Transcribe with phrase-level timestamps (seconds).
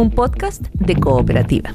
[0.00, 1.74] un podcast de cooperativa.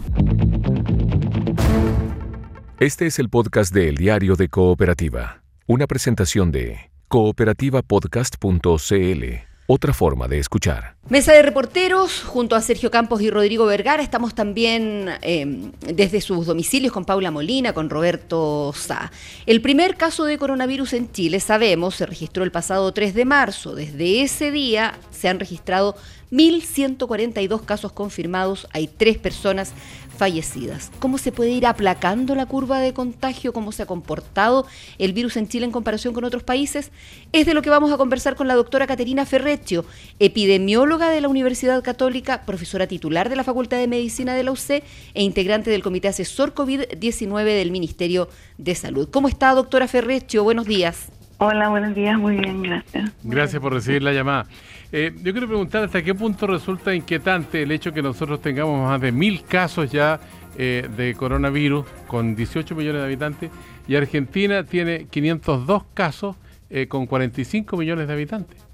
[2.79, 10.27] Este es el podcast de El Diario de Cooperativa, una presentación de cooperativapodcast.cl, otra forma
[10.27, 10.95] de escuchar.
[11.09, 16.45] Mesa de reporteros, junto a Sergio Campos y Rodrigo Vergara, estamos también eh, desde sus
[16.45, 19.11] domicilios con Paula Molina, con Roberto Sá.
[19.45, 23.75] El primer caso de coronavirus en Chile, sabemos, se registró el pasado 3 de marzo.
[23.75, 25.95] Desde ese día se han registrado
[26.31, 29.73] 1.142 casos confirmados, hay tres personas
[30.15, 30.91] fallecidas.
[30.99, 33.53] ¿Cómo se puede ir aplacando la curva de contagio?
[33.53, 34.65] ¿Cómo se ha comportado
[34.97, 36.91] el virus en Chile en comparación con otros países?
[37.31, 39.85] Es de lo que vamos a conversar con la doctora Caterina Ferreccio,
[40.19, 44.83] epidemióloga de la Universidad Católica, profesora titular de la Facultad de Medicina de la UC
[45.13, 49.09] e integrante del Comité Asesor COVID-19 del Ministerio de Salud.
[49.09, 50.43] ¿Cómo está, doctora Ferreccio?
[50.43, 51.11] Buenos días.
[51.37, 53.11] Hola, buenos días, muy bien, gracias.
[53.23, 54.45] Gracias por recibir la llamada.
[54.91, 59.01] Eh, yo quiero preguntar hasta qué punto resulta inquietante el hecho que nosotros tengamos más
[59.01, 60.19] de mil casos ya
[60.57, 63.51] eh, de coronavirus con 18 millones de habitantes
[63.87, 66.35] y Argentina tiene 502 casos
[66.69, 68.65] eh, con 45 millones de habitantes.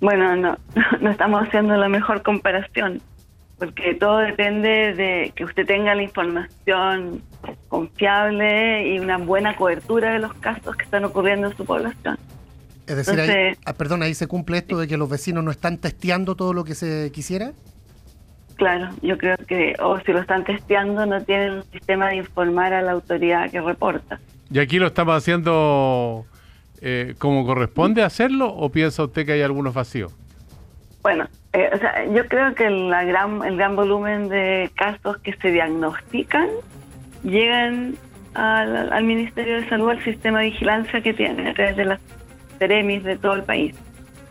[0.00, 0.58] Bueno, no,
[1.00, 3.00] no estamos haciendo la mejor comparación
[3.58, 7.22] porque todo depende de que usted tenga la información
[7.68, 12.16] confiable y una buena cobertura de los casos que están ocurriendo en su población.
[12.88, 15.76] Es decir, ahí, ah, perdón, ahí se cumple esto de que los vecinos no están
[15.76, 17.52] testeando todo lo que se quisiera.
[18.56, 22.72] Claro, yo creo que, o si lo están testeando, no tienen un sistema de informar
[22.72, 24.18] a la autoridad que reporta.
[24.50, 26.24] ¿Y aquí lo estamos haciendo
[26.80, 30.14] eh, como corresponde hacerlo o piensa usted que hay algunos vacíos?
[31.02, 35.34] Bueno, eh, o sea, yo creo que la gran, el gran volumen de casos que
[35.34, 36.48] se diagnostican
[37.22, 37.96] llegan
[38.34, 42.00] al, Ministerio de Salud, al sistema de vigilancia que tiene, a través de las
[42.58, 43.74] Teremis de todo el país.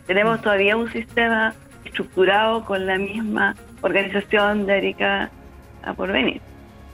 [0.06, 5.30] Tenemos todavía un sistema estructurado con la misma organización de Erika
[5.82, 6.40] a venir.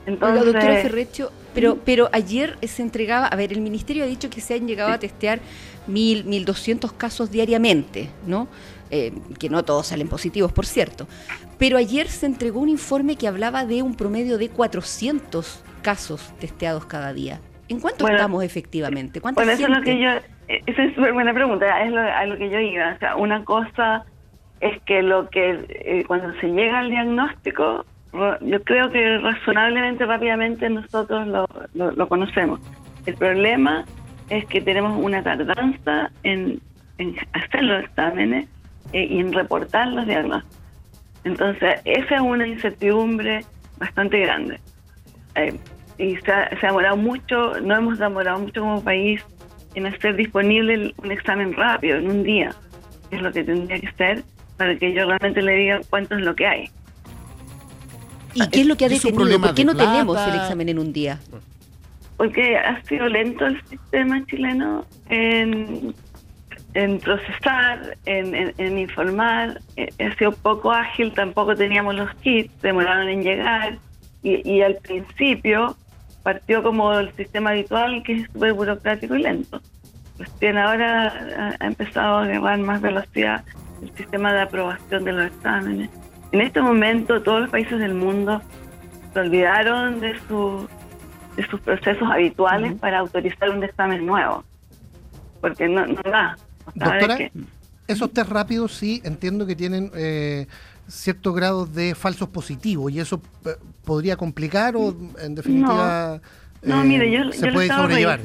[0.07, 4.41] Entonces, doctora Ferrecho, pero, pero ayer se entregaba, a ver, el Ministerio ha dicho que
[4.41, 5.41] se han llegado a testear
[5.87, 8.49] mil, mil doscientos casos diariamente, ¿no?
[8.91, 11.09] Eh, que no todos salen positivos, por cierto.
[11.59, 16.84] Pero ayer se entregó un informe que hablaba de un promedio de 400 casos testeados
[16.84, 17.41] cada día.
[17.69, 19.21] ¿En cuánto estamos efectivamente?
[19.21, 20.11] Bueno, eso es lo que yo,
[20.49, 22.93] esa es súper buena pregunta, es lo, a lo que yo iba.
[22.94, 24.05] O sea, una cosa
[24.60, 27.84] es que lo que eh, cuando se llega al diagnóstico,
[28.41, 32.60] yo creo que razonablemente rápidamente nosotros lo, lo, conocemos.
[33.06, 33.84] El problema
[34.31, 36.61] es que tenemos una tardanza en,
[37.32, 38.49] hacer los exámenes
[38.93, 40.61] eh, y en reportar los diagnósticos.
[41.25, 43.44] Entonces, esa es una incertidumbre
[43.78, 44.61] bastante grande.
[45.34, 45.59] Eh,
[45.99, 49.25] y se ha, demorado mucho, no hemos demorado mucho como país
[49.75, 52.55] en hacer disponible un examen rápido, en un día,
[53.11, 54.25] que es lo que tendría que ser
[54.57, 56.71] para que yo realmente le diga cuánto es lo que hay.
[58.35, 59.41] ¿Y qué es lo que ha detenido?
[59.41, 61.21] ¿Por qué no tenemos el examen en un día?
[62.17, 65.95] Porque ha sido lento el sistema chileno en
[66.75, 73.23] en procesar, en, informar, eh, ha sido poco ágil, tampoco teníamos los kits, demoraron en
[73.23, 73.79] llegar
[74.25, 75.77] y, al principio
[76.25, 79.61] partió como el sistema habitual que es súper burocrático y lento.
[80.19, 83.45] Recién ahora ha, empezado a agarrar más velocidad
[83.83, 85.91] el sistema de aprobación de los exámenes.
[86.33, 88.41] En este momento todos los países del mundo
[89.12, 94.43] se olvidaron de, de sus procesos habituales para autorizar un examen nuevo,
[95.41, 96.39] porque no, no da.
[96.75, 97.19] Doctora,
[97.87, 100.47] esos test rápidos sí entiendo que tienen eh,
[100.89, 103.50] ciertos grados de falsos positivos y eso eh,
[103.84, 106.21] podría complicar o en definitiva
[106.62, 108.21] no, eh, mire, yo, se puede sobrellevar.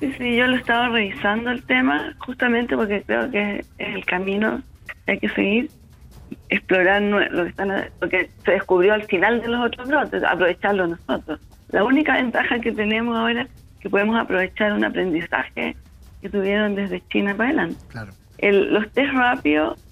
[0.00, 4.62] Sí, sí, yo lo estaba revisando el tema justamente porque creo que es el camino
[5.06, 5.70] que hay que seguir
[6.48, 7.68] explorar lo que están
[8.00, 11.40] lo que se descubrió al final de los otros brotes, aprovecharlo nosotros.
[11.70, 13.48] La única ventaja que tenemos ahora es
[13.80, 15.76] que podemos aprovechar un aprendizaje
[16.20, 17.76] que tuvieron desde China para adelante.
[17.88, 18.12] Claro.
[18.38, 19.83] El, los test rápidos,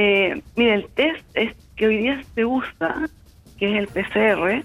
[0.00, 3.08] eh, mire, el test es que hoy día se usa,
[3.58, 4.62] que es el PCR,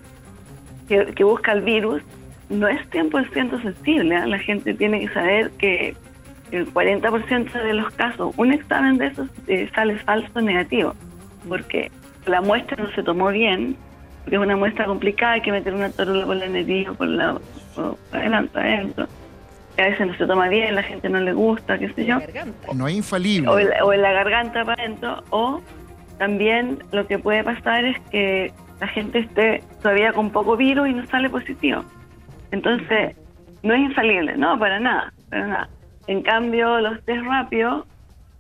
[0.88, 2.04] que, busca el virus,
[2.52, 4.16] no es 100% sensible.
[4.16, 4.28] ¿eh?
[4.28, 5.96] La gente tiene que saber que
[6.52, 10.94] el 40% de los casos, un examen de esos eh, sale falso negativo,
[11.50, 11.90] porque
[12.28, 13.76] la muestra no se tomó bien,
[14.22, 17.08] porque es una muestra complicada, hay que meter una torula por la nariz o por
[17.08, 17.40] la
[17.74, 19.08] por adelante adentro
[19.82, 22.20] a veces no se toma bien, la gente no le gusta, qué sé yo.
[22.74, 23.50] No es infalible.
[23.50, 25.24] O, en la garganta para adentro.
[25.30, 25.62] O
[26.18, 30.94] también lo que puede pasar es que la gente esté todavía con poco virus y
[30.94, 31.84] no sale positivo.
[32.52, 33.16] Entonces,
[33.64, 35.70] no es infalible, no, para nada, para nada.
[36.08, 37.86] En cambio, los test rápidos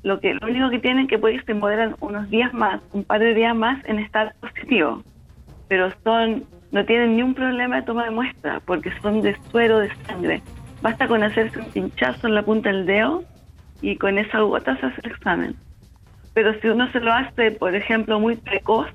[0.03, 3.21] lo que lo único que tienen que puede se moderan unos días más, un par
[3.21, 5.01] de días más en estar positivo,
[5.69, 9.79] pero son no tienen ni un problema de toma de muestra porque son de suero
[9.79, 10.41] de sangre.
[10.83, 13.23] Basta con hacerse un pinchazo en la punta del dedo
[13.81, 15.55] y con esa gota se hace el examen.
[16.33, 18.87] Pero si uno se lo hace, por ejemplo, muy precoz,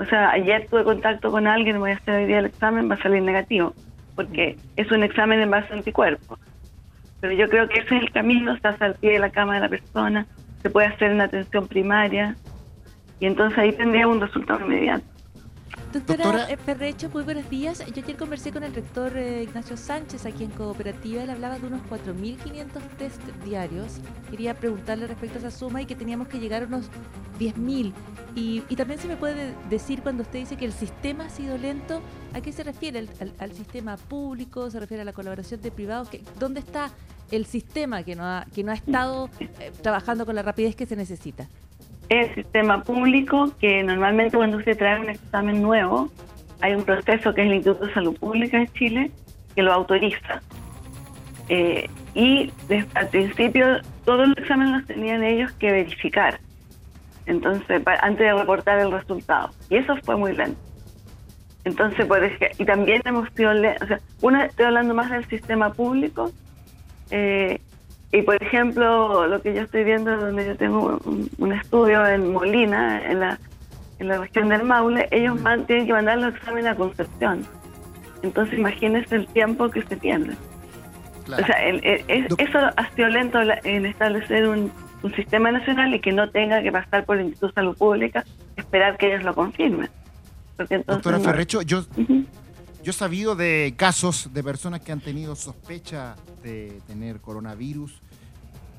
[0.00, 2.96] o sea, ayer tuve contacto con alguien, voy a hacer hoy día el examen, va
[2.96, 3.74] a salir negativo,
[4.16, 6.36] porque es un examen en base a anticuerpos.
[7.20, 9.60] Pero yo creo que ese es el camino, estás al pie de la cama de
[9.60, 10.26] la persona,
[10.62, 12.34] se puede hacer en atención primaria,
[13.20, 15.04] y entonces ahí tendría un resultado inmediato.
[15.92, 17.84] Doctora, Ferrecho, muy buenos días.
[17.92, 21.24] Yo ayer conversé con el rector eh, Ignacio Sánchez aquí en Cooperativa.
[21.24, 23.96] Él hablaba de unos 4.500 test diarios.
[24.30, 26.86] Quería preguntarle respecto a esa suma y que teníamos que llegar a unos
[27.40, 27.92] 10.000.
[28.36, 31.58] Y, y también se me puede decir cuando usted dice que el sistema ha sido
[31.58, 32.02] lento,
[32.34, 33.08] ¿a qué se refiere?
[33.40, 34.70] ¿Al, sistema público?
[34.70, 36.08] ¿Se refiere a la colaboración de privados?
[36.38, 36.92] ¿Dónde está
[37.32, 40.86] el sistema que no ha, que no ha estado eh, trabajando con la rapidez que
[40.86, 41.48] se necesita?
[42.10, 46.10] El sistema público que normalmente cuando se trae un examen nuevo
[46.60, 49.10] hay un proceso que es el Instituto de Salud Pública de Chile
[49.54, 50.42] que lo autoriza.
[51.48, 52.52] Eh, y
[52.94, 56.40] al principio todos los exámenes los tenían ellos que verificar.
[57.26, 59.50] Entonces, antes de reportar el resultado.
[59.68, 60.58] Y eso fue muy lento.
[61.64, 62.20] Entonces, por
[62.58, 66.32] y también hemos sido, o sea, una, estoy hablando más del sistema público,
[67.10, 67.60] eh,
[68.12, 73.04] y por ejemplo, lo que yo estoy viendo, donde yo tengo un, estudio en Molina,
[73.08, 73.38] en la,
[74.00, 77.46] en la región del Maule, ellos tienen que mandar los exámenes a Concepción.
[78.22, 80.34] Entonces, imagínense el tiempo que se pierde.
[81.26, 84.72] O sea, eso ha sido lento en establecer un,
[85.16, 88.22] sistema nacional y que no tenga que pasar por el Instituto de Salud Pública,
[88.56, 89.88] esperar que ellos lo confirmen.
[90.86, 91.84] Doctora Ferrecho, yo,
[92.82, 98.00] yo he sabido de casos de personas que han tenido sospecha de tener coronavirus.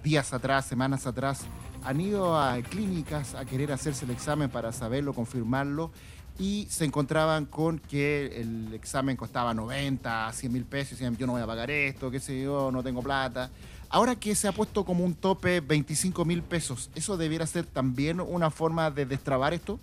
[0.03, 1.41] Días atrás, semanas atrás,
[1.83, 5.91] han ido a clínicas a querer hacerse el examen para saberlo, confirmarlo,
[6.39, 11.27] y se encontraban con que el examen costaba 90, 100 mil pesos, y decían, yo
[11.27, 13.51] no voy a pagar esto, qué sé yo, no tengo plata.
[13.89, 18.19] Ahora que se ha puesto como un tope 25 mil pesos, ¿eso debiera ser también
[18.19, 19.79] una forma de destrabar esto?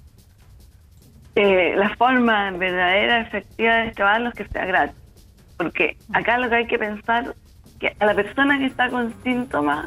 [1.40, 4.96] Eh, la forma verdadera, efectiva de es que sea gratis.
[5.56, 7.32] Porque acá lo que hay que pensar
[7.79, 9.87] que a la persona que está con síntomas,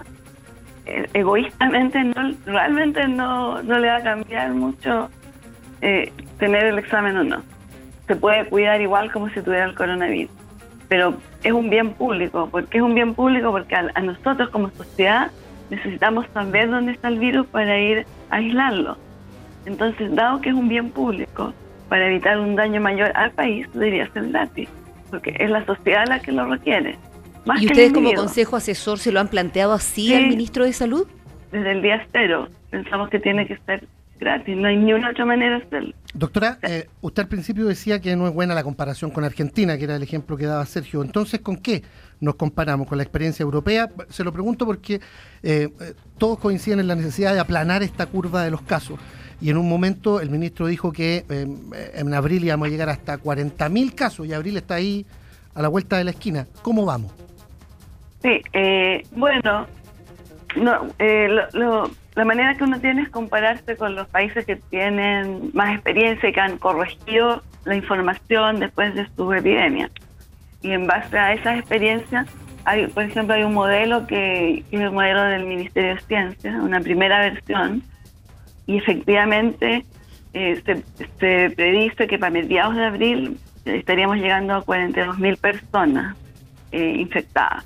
[0.86, 5.10] eh, egoístamente, no, realmente no, no le va a cambiar mucho
[5.82, 7.44] eh, tener el examen o no.
[8.08, 10.32] Se puede cuidar igual como si tuviera el coronavirus.
[10.88, 12.48] Pero es un bien público.
[12.50, 13.52] ¿Por qué es un bien público?
[13.52, 15.32] Porque a, nosotros como sociedad
[15.70, 18.98] necesitamos saber dónde está el virus para ir aislarlo.
[19.66, 21.54] Entonces, dado que es un bien público,
[21.90, 24.70] para evitar un daño mayor al país, debería ser gratis,
[25.10, 26.98] porque es la sociedad la que lo requiere.
[27.60, 31.08] ¿Y ustedes como consejo asesor se lo han planteado así al ministro de Salud?
[31.52, 33.88] Desde el día cero pensamos que tiene que ser
[34.20, 35.94] gratis, no hay ni una otra manera de hacerlo.
[36.14, 39.86] Doctora, eh, usted al principio decía que no es buena la comparación con Argentina, que
[39.86, 41.02] era el ejemplo que daba Sergio.
[41.02, 41.84] Entonces, ¿con qué
[42.20, 42.88] nos comparamos?
[42.88, 43.90] ¿Con la experiencia europea?
[44.10, 45.00] Se lo pregunto porque eh,
[45.42, 49.00] eh, todos coinciden en la necesidad de aplanar esta curva de los casos.
[49.42, 53.96] Y en un momento el ministro dijo que en abril íbamos a llegar hasta 40.000
[53.96, 55.06] casos y abril está ahí
[55.56, 56.46] a la vuelta de la esquina.
[56.62, 57.12] ¿Cómo vamos?
[58.22, 59.66] Sí, eh, bueno,
[60.56, 61.28] no, eh,
[62.16, 66.34] la manera que uno tiene es compararse con los países que tienen más experiencia y
[66.34, 69.90] que han corregido la información después de su epidemia.
[70.62, 72.28] Y en base a esas experiencias,
[72.66, 76.80] hay, por ejemplo, hay un modelo que, es el modelo del Ministerio de Ciencias, una
[76.80, 77.82] primera versión,
[78.72, 79.86] y efectivamente
[80.34, 80.84] eh, se,
[81.20, 86.16] se predice que para mediados de abril estaríamos llegando a 42.000 personas
[86.72, 87.66] infectadas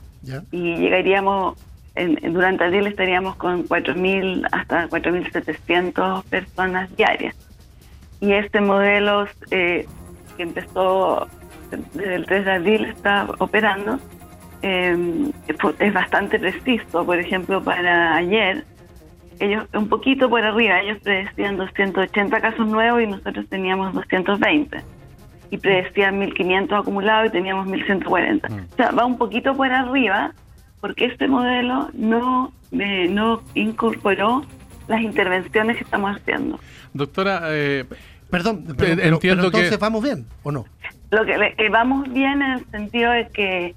[0.51, 1.57] y llegaríamos,
[1.95, 7.35] en, durante día estaríamos con 4.000 hasta 4.700 personas diarias.
[8.19, 9.85] Y este modelo eh,
[10.37, 11.27] que empezó
[11.93, 13.99] desde el 3 de abril está operando,
[14.61, 15.31] eh,
[15.79, 17.05] es bastante preciso.
[17.05, 18.65] Por ejemplo, para ayer,
[19.39, 24.81] ellos un poquito por arriba, ellos predecían 280 casos nuevos y nosotros teníamos 220
[25.51, 28.49] y predecían 1.500 acumulados y teníamos 1.140.
[28.49, 28.73] Mm.
[28.73, 30.33] O sea, va un poquito por arriba
[30.81, 34.45] porque este modelo no, eh, no incorporó
[34.87, 36.59] las intervenciones que estamos haciendo.
[36.93, 37.85] Doctora, eh,
[38.29, 40.65] perdón, pero, entiendo entonces vamos bien o no?
[41.11, 43.75] Lo que, vamos bien en el sentido de que,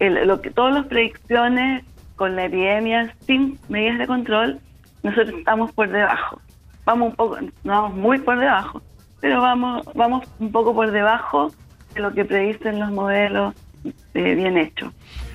[0.00, 1.84] lo que todas las predicciones
[2.16, 4.60] con la epidemia sin medidas de control,
[5.02, 6.40] nosotros estamos por debajo.
[6.84, 8.82] Vamos un poco, no vamos muy por debajo,
[9.20, 11.52] pero vamos, vamos un poco por debajo
[11.94, 13.54] de lo que predicen los modelos
[14.14, 14.92] eh, bien hechos.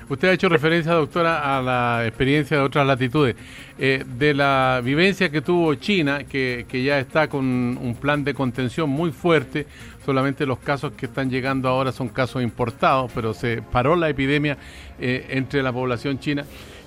[0.08, 3.36] Usted ha hecho referencia, doctora, a la experiencia de otras latitudes.
[3.78, 8.88] Eh, de la vivencia que tuvo China, que, ya está con un plan de contención
[8.88, 9.66] muy fuerte,
[10.06, 14.56] solamente los casos que están llegando ahora son casos importados, pero se paró la epidemia
[14.98, 16.44] eh, entre la población china.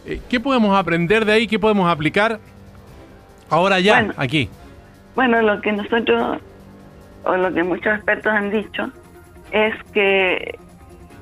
[0.07, 1.47] Eh, ¿Qué podemos aprender de ahí?
[1.47, 2.39] ¿Qué podemos aplicar
[3.51, 4.50] ahora ya, aquí?
[5.15, 6.39] Bueno, lo que nosotros,
[7.24, 8.89] o lo que muchos expertos han dicho,
[9.51, 10.58] es que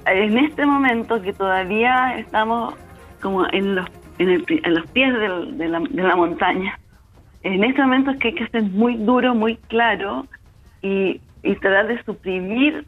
[0.05, 2.75] en este momento que todavía estamos
[3.21, 3.87] como en los,
[4.19, 6.79] en, los pies de, la, montaña,
[7.43, 10.25] en este momento es que hay que ser muy duro, muy claro
[10.81, 11.19] y,
[11.61, 12.85] tratar de suprimir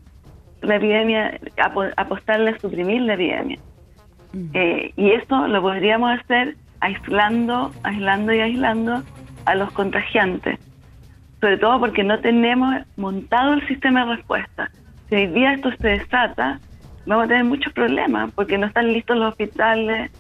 [0.62, 1.40] la epidemia,
[1.98, 3.58] apostarle a suprimir la epidemia.
[4.54, 9.04] Eh, y esto lo podríamos hacer aislando, aislando y aislando
[9.46, 10.60] a los contagiantes,
[11.40, 14.72] sobre todo porque no tenemos montado el sistema de respuesta.
[15.10, 16.60] Si hoy día esto se desata,
[17.06, 20.12] vamos a tener muchos problemas porque no están listos los hospitales,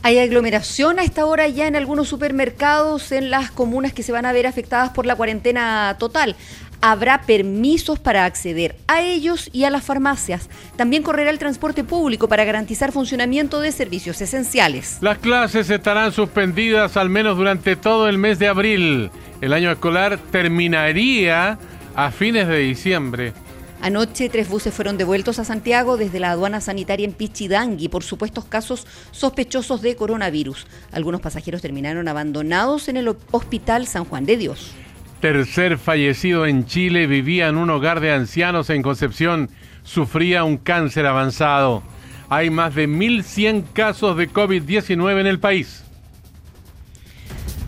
[0.01, 4.25] Hay aglomeración a esta hora ya en algunos supermercados en las comunas que se van
[4.25, 6.37] a ver afectadas por la cuarentena total.
[6.81, 10.49] Habrá permisos para acceder a ellos y a las farmacias.
[10.77, 14.97] También correrá el transporte público para garantizar funcionamiento de servicios esenciales.
[15.01, 19.11] Las clases estarán suspendidas al menos durante todo el mes de abril.
[19.41, 21.59] El año escolar terminaría
[21.95, 23.33] a fines de diciembre.
[23.81, 28.43] Anoche tres buses fueron devueltos a Santiago desde la aduana sanitaria en Pichidangui por supuestos
[28.43, 30.67] casos sospechosos de coronavirus.
[30.91, 34.73] Algunos pasajeros terminaron abandonados en el Hospital San Juan de Dios.
[35.21, 39.49] Tercer fallecido en Chile vivía en un hogar de ancianos en Concepción.
[39.83, 41.83] Sufría un cáncer avanzado.
[42.29, 45.83] Hay más de 1.100 casos de COVID-19 en el país.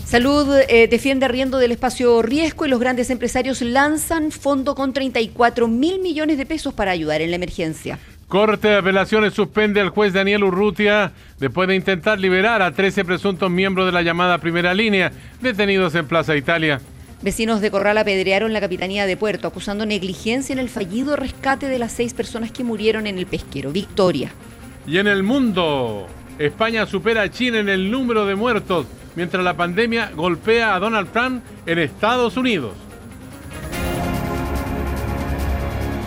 [0.06, 5.68] Salud eh, defiende arriendo del espacio riesgo y los grandes empresarios lanzan fondo con 34
[5.68, 8.00] mil millones de pesos para ayudar en la emergencia.
[8.28, 13.52] Corte de apelaciones suspende al juez Daniel Urrutia después de intentar liberar a 13 presuntos
[13.52, 16.80] miembros de la llamada primera línea detenidos en Plaza Italia.
[17.22, 21.78] Vecinos de Corral apedrearon la capitanía de Puerto acusando negligencia en el fallido rescate de
[21.78, 24.32] las seis personas que murieron en el pesquero Victoria.
[24.88, 26.08] Y en el mundo,
[26.40, 31.12] España supera a China en el número de muertos mientras la pandemia golpea a Donald
[31.12, 32.74] Trump en Estados Unidos.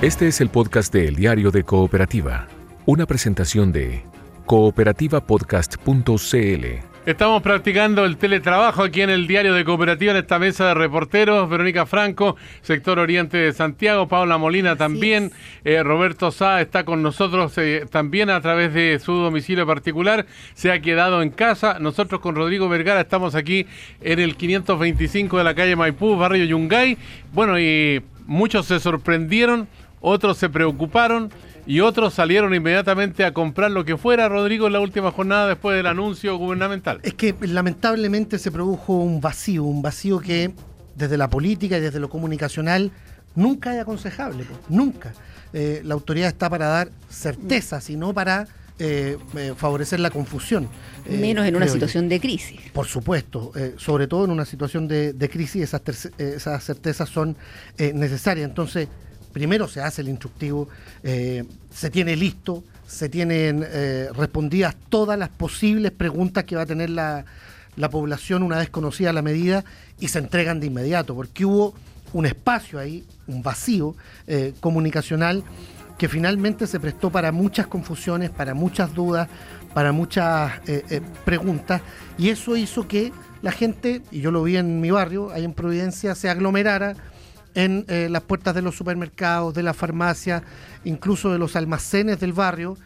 [0.03, 2.49] Este es el podcast de El Diario de Cooperativa,
[2.87, 4.03] una presentación de
[4.47, 6.94] cooperativapodcast.cl.
[7.07, 11.51] Estamos practicando el teletrabajo aquí en el diario de cooperativa en esta mesa de reporteros.
[11.51, 15.31] Verónica Franco, sector oriente de Santiago, Paula Molina también,
[15.65, 20.25] eh, Roberto Sá está con nosotros eh, también a través de su domicilio particular.
[20.55, 21.79] Se ha quedado en casa.
[21.79, 23.67] Nosotros con Rodrigo Vergara estamos aquí
[24.01, 26.97] en el 525 de la calle Maipú, barrio Yungay.
[27.35, 29.69] Bueno, y muchos se sorprendieron,
[30.01, 31.31] otros se preocuparon
[31.67, 35.77] y otros salieron inmediatamente a comprar lo que fuera, Rodrigo, en la última jornada después
[35.77, 37.01] del anuncio gubernamental.
[37.03, 40.53] Es que lamentablemente se produjo un vacío, un vacío que
[40.95, 42.91] desde la política y desde lo comunicacional
[43.35, 45.13] nunca es aconsejable, nunca.
[45.53, 48.47] Eh, la autoridad está para dar certezas y no para
[48.79, 50.69] eh, eh, favorecer la confusión.
[51.09, 52.61] Menos en una situación de crisis.
[52.73, 55.83] Por supuesto, sobre todo en una situación de, de crisis, esas,
[56.19, 57.37] esas certezas son
[57.79, 58.49] necesarias.
[58.49, 58.89] Entonces,
[59.35, 60.69] primero se hace el instructivo,
[61.03, 66.67] eh, se tiene listo, se tienen eh, respondidas todas las posibles preguntas que va a
[66.67, 67.27] tener la,
[67.91, 69.65] población una vez conocida la medida
[69.99, 71.75] y se entregan de inmediato, porque hubo
[72.13, 73.97] un espacio ahí, un vacío
[74.29, 75.43] eh, comunicacional
[75.99, 79.29] que finalmente se prestó para muchas confusiones, para muchas dudas,
[79.75, 80.53] para muchas
[81.25, 81.83] preguntas,
[82.17, 83.13] y eso hizo que
[83.43, 86.95] la gente, y yo lo vi en mi barrio, ahí en Providencia, se aglomerara
[87.55, 90.43] en las puertas de los supermercados, de la farmacia,
[90.85, 92.77] incluso de los almacenes del barrio,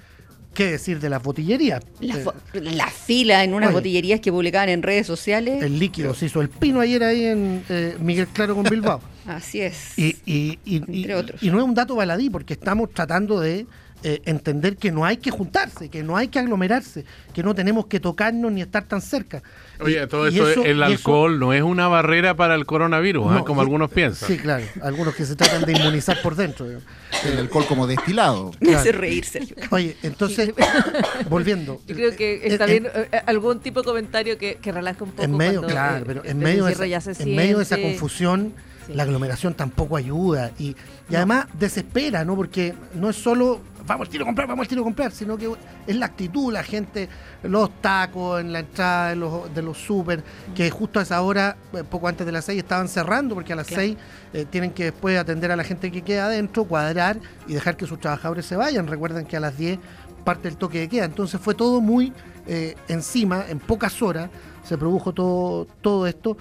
[0.58, 1.84] ¿Qué decir de las botillerías?
[2.00, 5.62] La, eh, fila en unas botillerías que publicaban en redes sociales.
[5.62, 9.00] El líquido se hizo el pino ayer ahí en eh, Miguel Claro con Bilbao.
[9.26, 9.96] Así es.
[9.96, 11.40] Y, y, y, otros.
[11.42, 13.66] y no es un dato baladí, porque estamos tratando de
[14.02, 17.86] eh, entender que no hay que juntarse, que no hay que aglomerarse, que no tenemos
[17.86, 19.42] que tocarnos ni estar tan cerca.
[19.80, 23.44] Oye, todo eso, el alcohol no es una barrera para el coronavirus, ¿ah?
[23.46, 24.28] como algunos piensan.
[24.28, 26.66] Sí, claro, algunos que se tratan de inmunizar por dentro.
[26.66, 28.52] El alcohol como destilado.
[28.60, 29.24] Me hace reír,
[29.70, 30.52] Oye, entonces,
[31.28, 31.80] volviendo.
[31.86, 35.22] Yo creo que está bien eh, algún tipo de comentario que, que relaja un poco.
[35.22, 38.52] En medio, claro, pero en medio, de esa, en medio de esa confusión
[38.88, 40.76] la aglomeración tampoco ayuda y,
[41.08, 42.36] y además desespera, ¿no?
[42.36, 45.36] Porque no es solo vamos al tiro a comprar, vamos al tiro a comprar, sino
[45.36, 45.50] que
[45.86, 47.08] es la actitud, la gente,
[47.42, 50.22] los tacos en la entrada de los, de los súper,
[50.54, 53.56] que justo a esa hora, eh, poco antes de las seis, estaban cerrando, porque a
[53.56, 53.96] las seis
[54.32, 57.86] eh, tienen que después atender a la gente que queda adentro, cuadrar y dejar que
[57.86, 58.86] sus trabajadores se vayan.
[58.86, 59.78] Recuerden que a las 10
[60.24, 61.06] parte el toque de queda.
[61.06, 62.12] Entonces fue todo muy
[62.46, 64.30] eh, encima, en pocas horas
[64.62, 66.36] se produjo todo, todo esto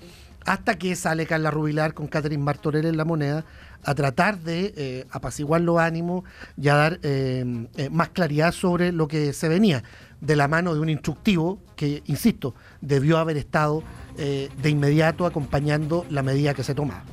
[0.48, 3.44] hasta que sale Carla Rubilar con Catherine Martorell en la moneda
[3.84, 6.24] a tratar de eh, apaciguar los ánimos
[6.60, 9.84] y a dar eh, eh, más claridad sobre lo que se venía
[10.22, 13.84] de la mano de un instructivo que, insisto, debió haber estado
[14.18, 17.04] de inmediato acompañando la medida que se tomaba.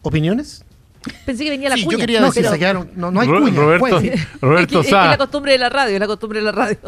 [0.00, 0.64] ¿Opiniones?
[1.26, 1.90] Pensé que venía la cuña.
[1.90, 3.60] Yo quería no, decir, se quedaron, no, no, hay cuña.
[3.60, 4.00] Roberto,
[4.40, 6.78] Roberto es, que, es, la costumbre de la radio, es la costumbre de la radio.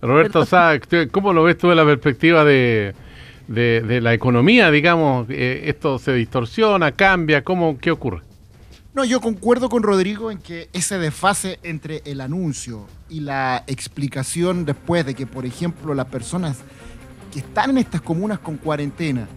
[0.00, 0.78] Roberto Sá,
[1.10, 2.94] ¿cómo lo ves tú de la perspectiva de,
[3.48, 8.22] de, la economía, digamos, eh, esto se distorsiona, cambia, ¿cómo, ¿qué ocurre?
[8.94, 14.64] No, yo concuerdo con Rodrigo en que ese desfase entre el anuncio y la explicación
[14.64, 16.60] después de que, por ejemplo, las personas
[17.32, 19.28] que están en estas comunas con cuarentena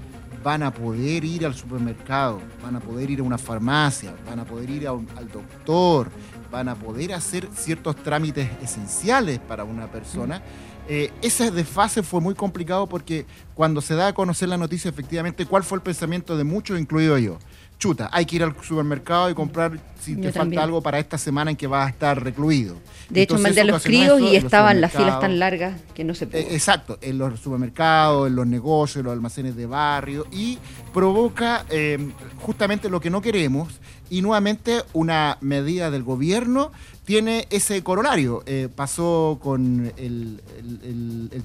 [0.43, 4.45] van a poder ir al supermercado, van a poder ir a una farmacia, van a
[4.45, 6.10] poder ir al doctor,
[6.50, 10.41] van a poder hacer ciertos trámites esenciales para una persona.
[10.91, 15.45] Eh, ese desfase fue muy complicado porque cuando se da a conocer la noticia, efectivamente,
[15.45, 17.38] ¿cuál fue el pensamiento de muchos, incluido yo?
[17.78, 21.52] Chuta, hay que ir al supermercado y comprar si te falta algo para esta semana
[21.52, 22.75] en que vas a estar recluido.
[23.10, 26.28] De hecho, mandé a los críos y estaban las filas tan largas que no se
[26.28, 26.39] pudo.
[26.39, 30.58] Eh, exacto, en los supermercados, en los negocios, en los almacenes de barrio y
[30.93, 31.99] provoca eh,
[32.41, 36.71] justamente lo que no queremos y nuevamente una medida del gobierno
[37.10, 38.43] tiene ese corolario.
[38.45, 40.39] Eh, pasó con el,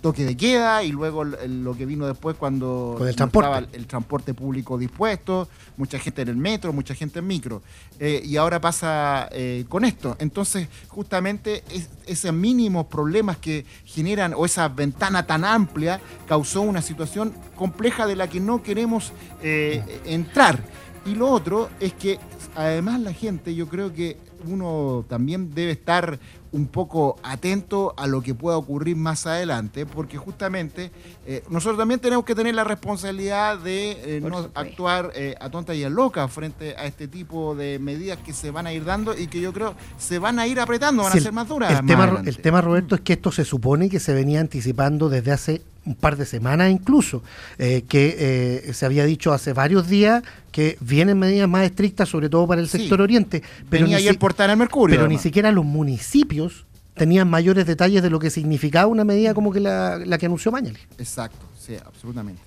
[0.02, 3.48] toque de queda y luego lo que vino después cuando el transporte.
[3.48, 5.48] estaba el, transporte público dispuesto,
[5.78, 7.62] mucha gente en el metro, mucha gente en micro.
[7.98, 10.16] Eh, y ahora pasa eh, con esto.
[10.18, 11.64] Entonces, justamente
[12.06, 15.98] esos mínimos problemas que generan o esa ventana tan amplia
[16.28, 20.62] causó una situación compleja de la que no queremos entrar.
[21.06, 22.18] Y lo otro es que
[22.54, 26.18] además la gente, yo creo que uno también debe estar
[26.54, 30.92] un poco atento a lo que pueda ocurrir más adelante, porque justamente
[31.26, 35.74] eh, nosotros también tenemos que tener la responsabilidad de eh, no actuar eh, a tonta
[35.74, 39.18] y a loca frente a este tipo de medidas que se van a ir dando
[39.18, 41.80] y que yo creo se van a ir apretando, van a ser más duras.
[41.80, 45.32] El, tema, el tema, Roberto, es que esto se supone que se venía anticipando desde
[45.32, 47.22] hace un par de semanas incluso,
[47.58, 52.60] que se había dicho hace varios días que vienen medidas más estrictas, sobre todo para
[52.60, 53.42] el sector oriente.
[53.68, 54.96] Pero ni ayer portar al Mercurio.
[54.96, 59.52] Pero ni siquiera los municipios tenían mayores detalles de lo que significaba una medida como
[59.52, 60.80] que la, que anunció Mañales.
[60.98, 62.40] Exacto, sí, absolutamente.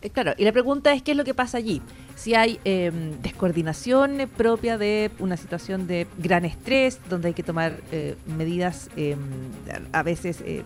[0.00, 1.82] Eh, claro, y la pregunta es qué es lo que pasa allí.
[2.14, 7.74] Si hay em, descoordinación propia de una situación de gran estrés, donde hay que tomar
[7.90, 9.18] eh, medidas em,
[9.92, 10.62] a veces eh,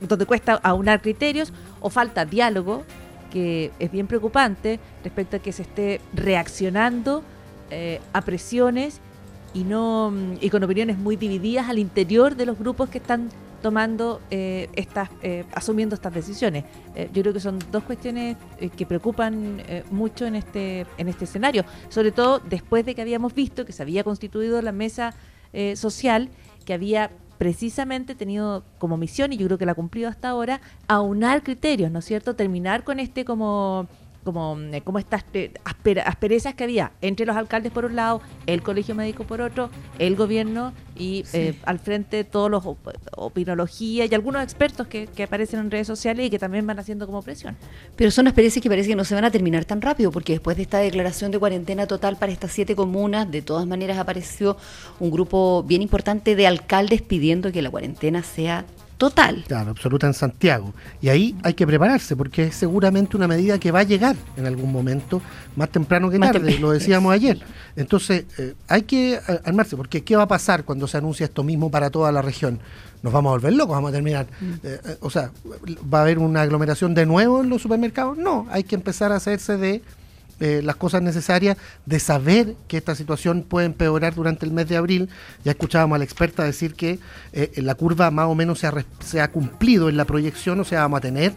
[0.00, 2.84] donde cuesta aunar criterios, o falta diálogo
[3.30, 7.22] que es bien preocupante respecto a que se esté reaccionando
[7.70, 9.00] eh, a presiones
[9.54, 13.28] y no mm, y con opiniones muy divididas al interior de los grupos que están
[13.62, 16.64] tomando eh, estas eh, asumiendo estas decisiones
[17.12, 18.36] yo creo que son dos cuestiones
[18.76, 23.64] que preocupan mucho en este en este escenario sobre todo después de que habíamos visto
[23.64, 25.14] que se había constituido la mesa
[25.74, 26.28] social
[26.64, 30.60] que había precisamente tenido como misión, y yo creo que la ha cumplido hasta ahora,
[30.88, 32.34] aunar criterios, ¿no es cierto?
[32.34, 33.88] Terminar con este como
[34.32, 35.52] como, eh, como estas eh,
[36.04, 40.16] asperezas que había entre los alcaldes por un lado, el colegio médico por otro, el
[40.16, 41.24] gobierno y
[41.64, 42.62] al frente todos los
[43.16, 47.06] opinología y algunos expertos que, que, aparecen en redes sociales y que también van haciendo
[47.06, 47.56] como presión.
[47.96, 50.56] Pero son asperezas que parece que no se van a terminar tan rápido porque después
[50.56, 54.56] de esta declaración de cuarentena total para estas siete comunas, de todas maneras apareció
[55.00, 58.64] un grupo bien importante de alcaldes pidiendo que la cuarentena sea
[58.98, 59.44] total.
[59.46, 60.74] Claro, absoluta en Santiago.
[61.00, 64.46] Y ahí hay que prepararse porque es seguramente una medida que va a llegar en
[64.46, 65.22] algún momento,
[65.56, 67.38] más temprano que tarde, lo decíamos ayer.
[67.76, 71.42] Entonces, eh, hay que eh, armarse porque ¿qué va a pasar cuando se anuncia esto
[71.42, 72.58] mismo para toda la región?
[73.02, 74.26] Nos vamos a volver locos, vamos a terminar.
[74.40, 74.52] Mm.
[74.64, 75.30] Eh, o sea,
[75.92, 78.18] ¿va a haber una aglomeración de nuevo en los supermercados?
[78.18, 79.82] No, hay que empezar a hacerse de
[80.40, 84.76] eh, las cosas necesarias de saber que esta situación puede empeorar durante el mes de
[84.76, 85.08] abril.
[85.44, 87.00] Ya escuchábamos a la experta decir que
[87.32, 90.64] eh, la curva más o menos se ha, se ha, cumplido en la proyección, o
[90.64, 91.32] sea, vamos a tener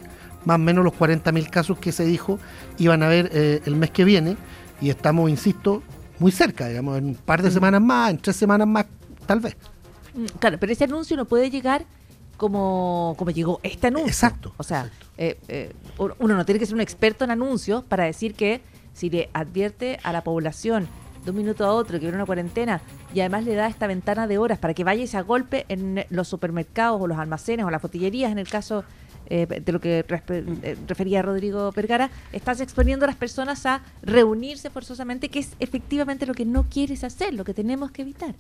[0.46, 2.40] más o menos los 40.000 casos que se dijo
[2.78, 4.38] iban a haber eh, el mes que viene
[4.80, 5.82] y estamos, insisto,
[6.20, 7.54] muy cerca, digamos, en un par de mm.
[7.54, 8.86] semanas más, en tres semanas más,
[9.26, 9.56] tal vez.
[10.14, 11.86] Mm, claro, pero ese anuncio no puede llegar
[12.38, 14.10] como, como llegó este anuncio.
[14.10, 14.54] Exacto.
[14.58, 14.92] O sea,
[15.98, 18.62] uno no tiene que ser un experto en anuncios para decir que
[18.94, 20.88] si le advierte a la población
[21.24, 22.82] de un minuto a otro que viene una cuarentena
[23.14, 26.28] y además le da esta ventana de horas para que vaya a golpe en los
[26.28, 28.84] supermercados o los almacenes o las botillerías en el caso
[29.34, 34.70] eh, de lo que eh, refería Rodrigo Vergara, estás exponiendo a las personas a reunirse
[34.70, 38.36] forzosamente, que es efectivamente lo que no quieres hacer, lo que tenemos que evitar.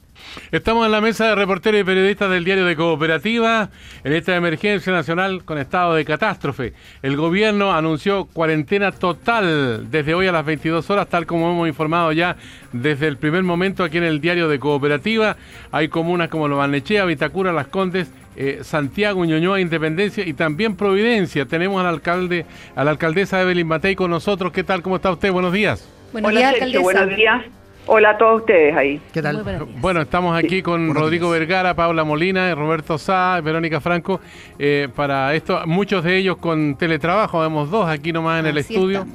[0.51, 3.69] Estamos en la mesa de reporteros y periodistas del diario de Cooperativa,
[4.03, 6.73] en esta emergencia nacional con estado de catástrofe.
[7.01, 12.11] El gobierno anunció cuarentena total desde hoy a las 22 horas, tal como hemos informado
[12.11, 12.35] ya
[12.73, 15.37] desde el primer momento aquí en el diario de Cooperativa.
[15.71, 18.11] Hay comunas como Lobanechea, Vitacura, Las Condes,
[18.43, 21.45] eh, Santiago, Ñoñoa, Independencia y también Providencia.
[21.45, 24.51] Tenemos al alcalde, a la alcaldesa Evelyn Matei con nosotros.
[24.51, 24.81] ¿Qué tal?
[24.81, 25.31] ¿Cómo está usted?
[25.31, 25.87] Buenos días.
[26.11, 26.81] Buenos días, alcaldesa.
[26.81, 27.45] Buenos días.
[27.85, 28.99] Hola a todos ustedes ahí.
[29.13, 29.43] ¿Qué tal?
[29.77, 34.19] Bueno, estamos aquí con Rodrigo Vergara, Paula Molina, Roberto Sá, Verónica Franco,
[34.57, 39.05] eh, para esto, muchos de ellos con teletrabajo, vemos dos aquí nomás en el estudio.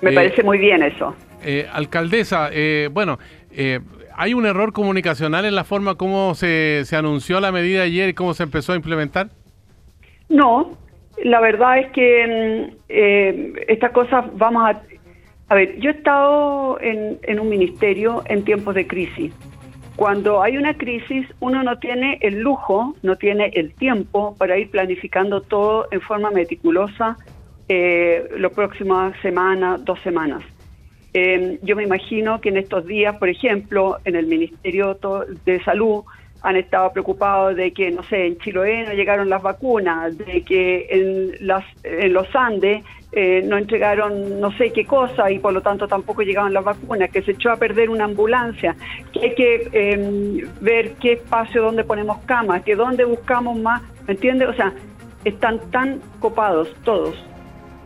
[0.00, 1.12] Me parece muy bien eso.
[1.44, 2.50] Eh, alcaldesa,
[2.92, 3.18] bueno,
[4.18, 8.14] ¿Hay un error comunicacional en la forma como se, se anunció la medida ayer y
[8.14, 9.28] cómo se empezó a implementar?
[10.30, 10.72] No,
[11.22, 14.82] la verdad es que mm, eh, estas cosas vamos a...
[15.48, 19.34] A ver, yo he estado en, en un ministerio en tiempos de crisis.
[19.96, 24.70] Cuando hay una crisis, uno no tiene el lujo, no tiene el tiempo para ir
[24.70, 27.18] planificando todo en forma meticulosa
[27.68, 30.42] eh, las próximas semanas, dos semanas.
[31.18, 34.98] Eh, yo me imagino que en estos días, por ejemplo, en el Ministerio
[35.46, 36.04] de Salud
[36.42, 40.86] han estado preocupados de que, no sé, en Chiloé no llegaron las vacunas, de que
[40.90, 45.62] en, las, en los Andes eh, no entregaron no sé qué cosa y por lo
[45.62, 48.76] tanto tampoco llegaban las vacunas, que se echó a perder una ambulancia,
[49.14, 54.12] que hay que em, ver qué espacio donde ponemos camas, que dónde buscamos más, ¿me
[54.12, 54.50] entiendes?
[54.50, 54.74] O sea,
[55.24, 57.16] están tan copados todos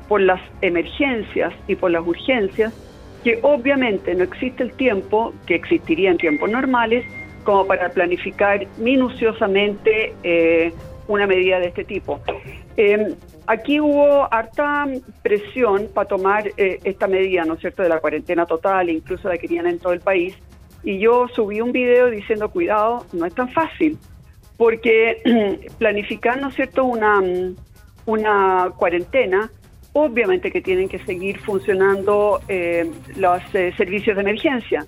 [0.09, 2.75] por las emergencias y por las urgencias
[3.23, 7.05] que obviamente no existe el tiempo que existiría en tiempos normales
[7.45, 10.73] como para planificar minuciosamente eh,
[11.09, 12.21] una medida de este tipo.
[12.77, 13.15] Em,
[13.47, 14.87] aquí hubo harta
[15.23, 19.39] presión para tomar eh, esta medida, ¿no es cierto?, de la cuarentena total, incluso la
[19.39, 20.37] querían en todo el país.
[20.83, 23.99] Y yo subí un video diciendo, cuidado, no es tan fácil,
[24.57, 27.21] porque planificar, ¿no es cierto?, una,
[28.07, 29.51] una cuarentena
[29.93, 34.87] obviamente que tienen que seguir funcionando eh, los eh, servicios de emergencia.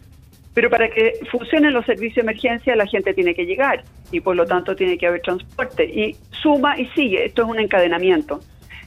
[0.55, 4.37] Pero para que funcionen los servicios de emergencia la gente tiene que llegar y por
[4.37, 5.85] lo tanto tiene que haber transporte.
[5.85, 8.41] Y suma y sigue, esto es un encadenamiento.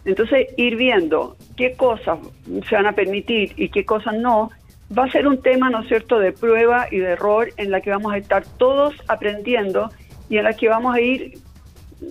[0.05, 2.19] Entonces ir viendo qué cosas
[2.69, 4.51] se van a permitir y qué cosas no,
[4.95, 7.81] va a ser un tema, ¿no es cierto?, de prueba y de error en la
[7.81, 9.89] que vamos a estar todos aprendiendo
[10.29, 11.39] y en la que vamos a ir,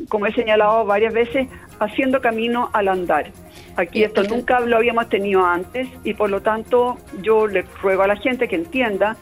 [0.09, 3.31] como he señalado varias veces, haciendo camino al andar.
[3.76, 8.06] Aquí esto nunca lo habíamos tenido antes y por lo tanto yo le ruego a
[8.06, 9.16] la gente que entienda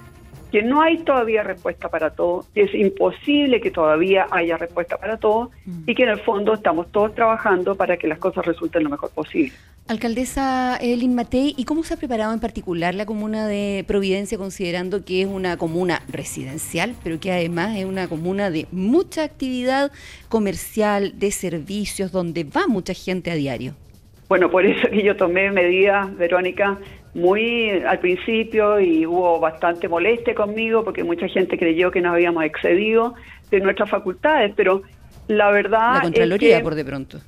[0.53, 5.17] que no hay todavía respuesta para todo, que es imposible que todavía haya respuesta para
[5.17, 5.85] todo mm.
[5.87, 9.09] y que en el fondo estamos todos trabajando para que las cosas resulten lo mejor
[9.11, 9.55] posible.
[9.89, 15.07] Alcaldesa Elin Matei, ¿y cómo se ha preparado en particular la comuna de Providencia, considerando
[15.07, 19.91] que es una comuna residencial, pero que además es una comuna de mucha actividad
[20.29, 23.75] comercial, de servicios, donde va mucha gente a diario?
[24.33, 26.79] Bueno, por eso que yo tomé medidas, Verónica,
[27.13, 32.43] muy al principio y hubo bastante molestia conmigo porque mucha gente creyó que nos habíamos
[32.43, 33.15] excedido
[33.51, 34.85] de nuestras facultades, pero
[35.29, 35.97] la verdad...
[35.97, 37.21] La Contraloría, por de pronto.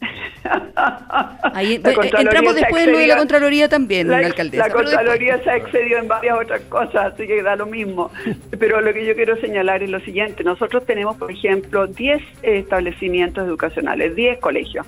[1.52, 4.68] Ahí, entramos después en lo de la Contraloría también, la, alcaldesa.
[4.68, 8.10] La Contraloría se ha excedido en varias otras cosas, así que da lo mismo.
[8.58, 10.42] Pero lo que yo quiero señalar es lo siguiente.
[10.42, 14.86] Nosotros tenemos, por ejemplo, 10 establecimientos educacionales, 10 colegios,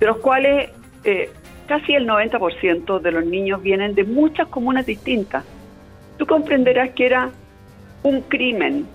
[0.00, 0.70] de los cuales
[1.04, 1.30] eh,
[1.66, 5.44] casi el 90% de los niños vienen de muchas comunas distintas.
[6.16, 7.30] Tú comprenderás que era
[8.02, 8.86] un crimen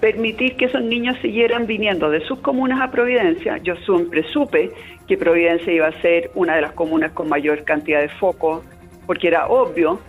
[0.00, 3.58] permitir que esos niños siguieran viniendo de sus comunas a Providencia.
[3.58, 4.70] Yo siempre supe
[5.06, 8.64] que Providencia iba a ser una de las comunas con mayor cantidad de focos,
[9.06, 10.00] porque era obvio.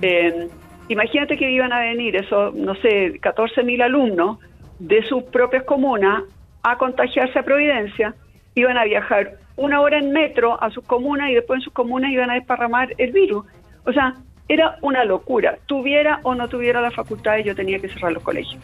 [0.00, 0.48] Eh,
[0.88, 4.38] imagínate que iban a venir esos, no sé, 14 mil alumnos
[4.78, 6.24] de sus propias comunas
[6.62, 8.14] a contagiarse a Providencia,
[8.54, 12.10] iban a viajar una hora en metro a sus comunas y después en sus comunas
[12.10, 13.44] iban a desparramar el virus.
[13.84, 14.14] O sea,
[14.48, 15.58] era una locura.
[15.66, 18.60] Tuviera o no tuviera la facultad, yo tenía que cerrar los colegios.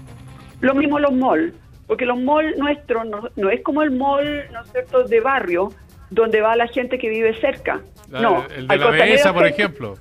[0.61, 1.55] Lo mismo los malls,
[1.87, 3.07] porque los malls nuestros
[3.37, 5.73] no, es como el mall, ¿no es cierto?, de barrio,
[6.11, 7.81] donde va la gente que vive cerca.
[8.11, 9.95] no, el de la dehesa, por ejemplo.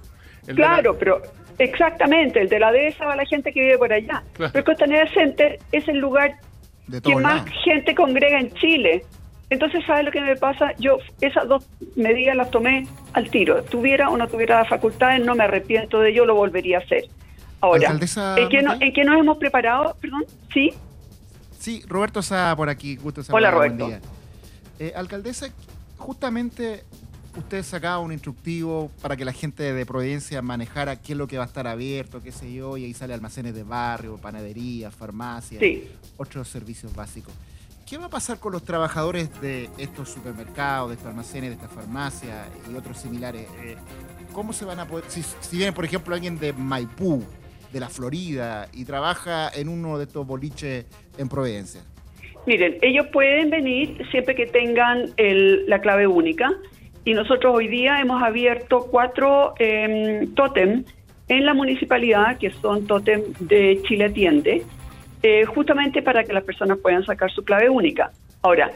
[0.55, 1.21] claro, pero
[1.59, 4.23] exactamente, el de la dehesa va la gente que vive por allá.
[4.37, 6.35] Pero el Costanera Center es el lugar
[7.03, 9.03] que más gente congrega en Chile.
[9.49, 10.73] Entonces, ¿sabes lo que me pasa?
[10.77, 13.63] Yo esas dos medidas las tomé al tiro.
[13.63, 17.05] Tuviera o no tuviera las facultades, no me arrepiento de ello, lo volvería a hacer.
[17.61, 19.95] Ahora, ¿en qué, no, nos hemos preparado?
[19.99, 20.73] Perdón, ¿sí?
[21.57, 22.97] Sí, Roberto está por aquí.
[22.97, 23.89] Gusto Hola, Roberto.
[24.79, 25.47] Eh, alcaldesa,
[25.97, 26.83] justamente
[27.35, 31.37] usted sacaba un instructivo para que la gente de Providencia manejara qué es lo que
[31.37, 35.59] va a estar abierto, qué sé yo, y ahí sale almacenes de barrio, panadería, farmacia,
[36.17, 37.33] otros servicios básicos.
[37.87, 41.71] ¿Qué va a pasar con los trabajadores de estos supermercados, de estos almacenes, de estas
[41.71, 43.47] farmacias y otros similares?
[43.63, 43.77] Eh,
[44.33, 47.23] ¿Cómo se van a poder, si, viene por ejemplo alguien de Maipú,
[47.71, 50.85] de la Florida y trabaja en uno de estos boliches
[51.17, 51.79] en Providencia?
[52.45, 56.51] Miren, ellos pueden venir siempre que tengan la clave única
[57.05, 60.83] y nosotros hoy día hemos abierto cuatro eh, tótem
[61.29, 64.65] en la municipalidad que son tótem de Chile Atiende,
[65.23, 68.11] eh, justamente para que las personas puedan sacar su clave única.
[68.41, 68.71] Ahora,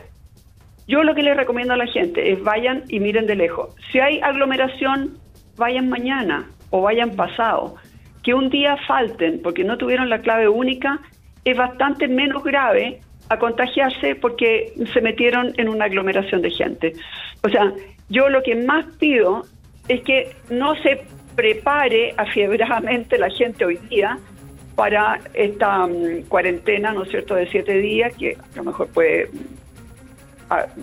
[0.87, 3.75] yo lo que les recomiendo a la gente es vayan y miren de lejos.
[3.91, 5.17] Si hay aglomeración,
[5.57, 7.75] vayan mañana o vayan pasado
[8.23, 10.99] que un día falten porque no tuvieron la clave única
[11.43, 12.99] es bastante menos grave
[13.29, 16.93] a contagiarse porque se metieron en una aglomeración de gente.
[17.43, 17.71] O sea,
[18.09, 19.43] yo lo que más pido
[19.87, 24.17] es que no se prepare afiebradamente la gente hoy día
[24.81, 29.29] para esta mm, cuarentena, ¿no es cierto?, de siete días, que a lo mejor puede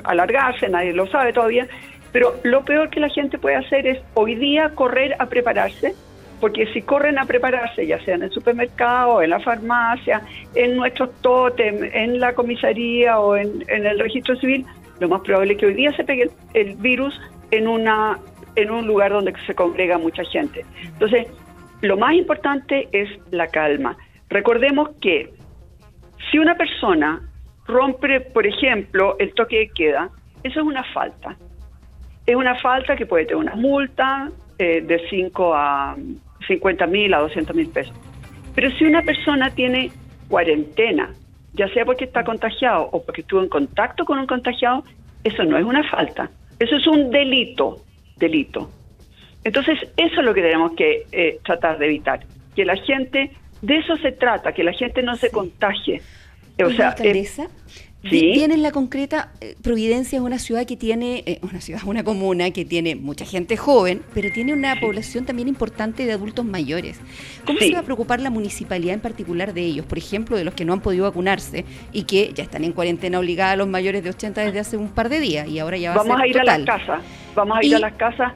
[0.05, 1.67] alargarse, nadie lo sabe todavía,
[2.13, 5.97] pero lo peor que la gente puede hacer es hoy día correr a prepararse,
[6.41, 10.23] porque si corren a prepararse, ya sea en el supermercado, en la farmacia,
[10.55, 14.65] en nuestros tótem, en la comisaría o en, el registro civil,
[15.01, 18.17] lo más probable es que hoy día se pegue el, virus en, una,
[18.55, 20.65] en un lugar donde se congrega mucha gente.
[20.85, 21.27] Entonces,
[21.81, 23.97] lo más importante es la calma.
[24.29, 25.33] Recordemos que
[26.31, 27.23] si una persona
[27.67, 30.11] rompe, por ejemplo, el toque de queda,
[30.43, 31.37] eso es una falta.
[32.27, 35.97] Es una falta que puede tener una multa eh, de 5 a
[36.47, 37.95] 50 mil a 200 mil pesos.
[38.55, 39.91] Pero si una persona tiene
[40.29, 41.11] cuarentena,
[41.55, 44.85] ya sea porque está contagiado o porque estuvo en contacto con un contagiado,
[45.25, 47.85] eso no es una falta, eso es un delito,
[48.17, 48.71] delito.
[49.45, 52.21] Entonces, eso es lo que tenemos que eh, tratar de evitar,
[52.55, 53.31] que la gente,
[53.63, 56.03] de eso se trata, que la gente no se contagie.
[56.65, 56.97] O sea,
[58.09, 58.43] ¿Sí?
[58.43, 62.51] en la concreta, eh, Providencia es una ciudad que tiene, eh, una ciudad, una comuna
[62.53, 67.01] que tiene mucha gente joven, pero tiene una población también importante de adultos mayores.
[67.45, 69.85] ¿Cómo se va a preocupar la municipalidad en particular de ellos?
[69.85, 73.19] Por ejemplo, de los que no han podido vacunarse y que ya están en cuarentena
[73.19, 75.91] obligada a los mayores de 80 desde hace un par de días y ahora ya
[75.91, 77.03] va Vamos a, ir a las casas,
[77.35, 78.33] vamos a ir a las casas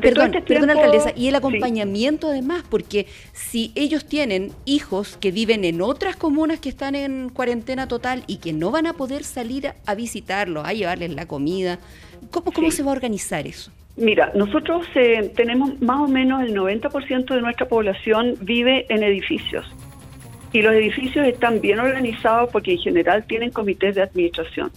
[0.00, 5.64] perdón, este perdón, alcaldesa, y el acompañamiento además, porque si ellos tienen hijos que viven
[5.64, 9.72] en otras comunas que están en cuarentena total y que no van a poder salir
[9.86, 11.78] a visitarlos, a llevarles la comida,
[12.30, 13.72] ¿cómo, cómo se va a organizar eso?
[13.96, 19.66] Mira, nosotros eh, tenemos más o menos el 90% de nuestra población vive en edificios.
[20.52, 24.70] Y los edificios están bien organizados porque en general tienen comités de administración.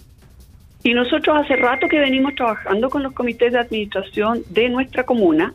[0.86, 5.52] Y nosotros hace rato que venimos trabajando con los comités de administración de nuestra comuna,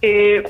[0.00, 0.44] eh,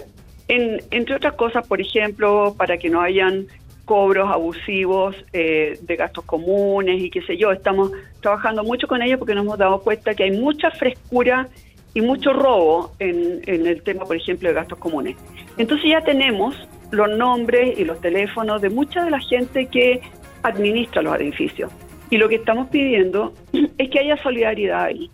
[0.46, 3.46] entre otras cosas, por ejemplo, para que no hayan
[3.87, 7.50] cobros abusivos eh, de gastos comunes y qué sé yo.
[7.50, 11.48] Estamos trabajando mucho con ellos porque nos hemos dado cuenta que hay mucha frescura
[11.94, 15.16] y mucho robo en, en el tema, por ejemplo, de gastos comunes.
[15.56, 16.54] Entonces ya tenemos
[16.90, 20.02] los nombres y los teléfonos de mucha de la gente que
[20.42, 21.72] administra los edificios.
[22.11, 23.33] Y lo que estamos pidiendo
[23.79, 25.11] es que haya solidaridad ahí.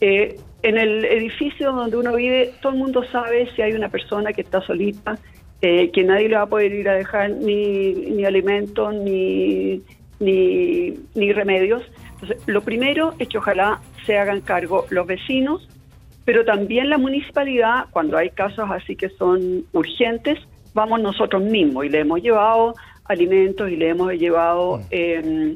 [0.00, 4.32] Eh, en el edificio donde uno vive, todo el mundo sabe si hay una persona
[4.32, 5.18] que está solita,
[5.60, 9.82] eh, que nadie le va a poder ir a dejar ni, ni alimentos ni,
[10.20, 11.82] ni, ni remedios.
[12.14, 15.68] Entonces, lo primero es que ojalá se hagan cargo los vecinos,
[16.24, 20.38] pero también la municipalidad, cuando hay casos así que son urgentes,
[20.72, 25.52] vamos nosotros mismos y le hemos llevado alimentos y le hemos llevado mm.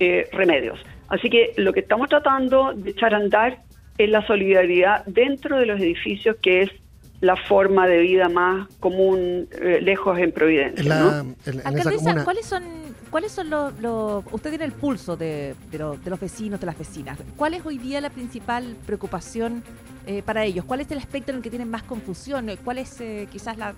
[0.00, 0.80] Eh, remedios.
[1.08, 3.62] Así que lo que estamos tratando de echar a andar
[3.98, 6.70] es la solidaridad dentro de los edificios, que es
[7.20, 11.22] la forma de vida más común eh, lejos en Providencia.
[12.24, 12.64] ¿cuáles son,
[13.10, 17.18] cuáles son los, Usted tiene el pulso de, de, de, los vecinos, de las vecinas.
[17.36, 19.62] ¿Cuál es hoy día la principal preocupación
[20.10, 20.64] eh, para ellos?
[20.64, 22.50] ¿Cuál es el aspecto en el que tienen más confusión?
[22.64, 23.74] ¿Cuál es eh, quizás la,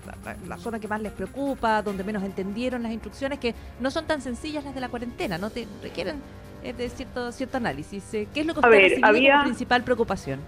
[0.57, 4.63] zona que más les preocupa, donde menos entendieron las instrucciones, que no son tan sencillas
[4.63, 6.15] las de la cuarentena, no te requieren
[6.63, 8.03] eh, de cierto cierto análisis?
[8.33, 10.39] ¿Qué es lo que usted había, como principal preocupación?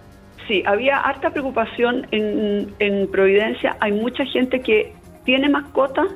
[0.47, 3.77] Sí, había harta preocupación en, en Providencia.
[3.79, 4.91] Hay mucha gente que
[5.23, 6.07] tiene mascota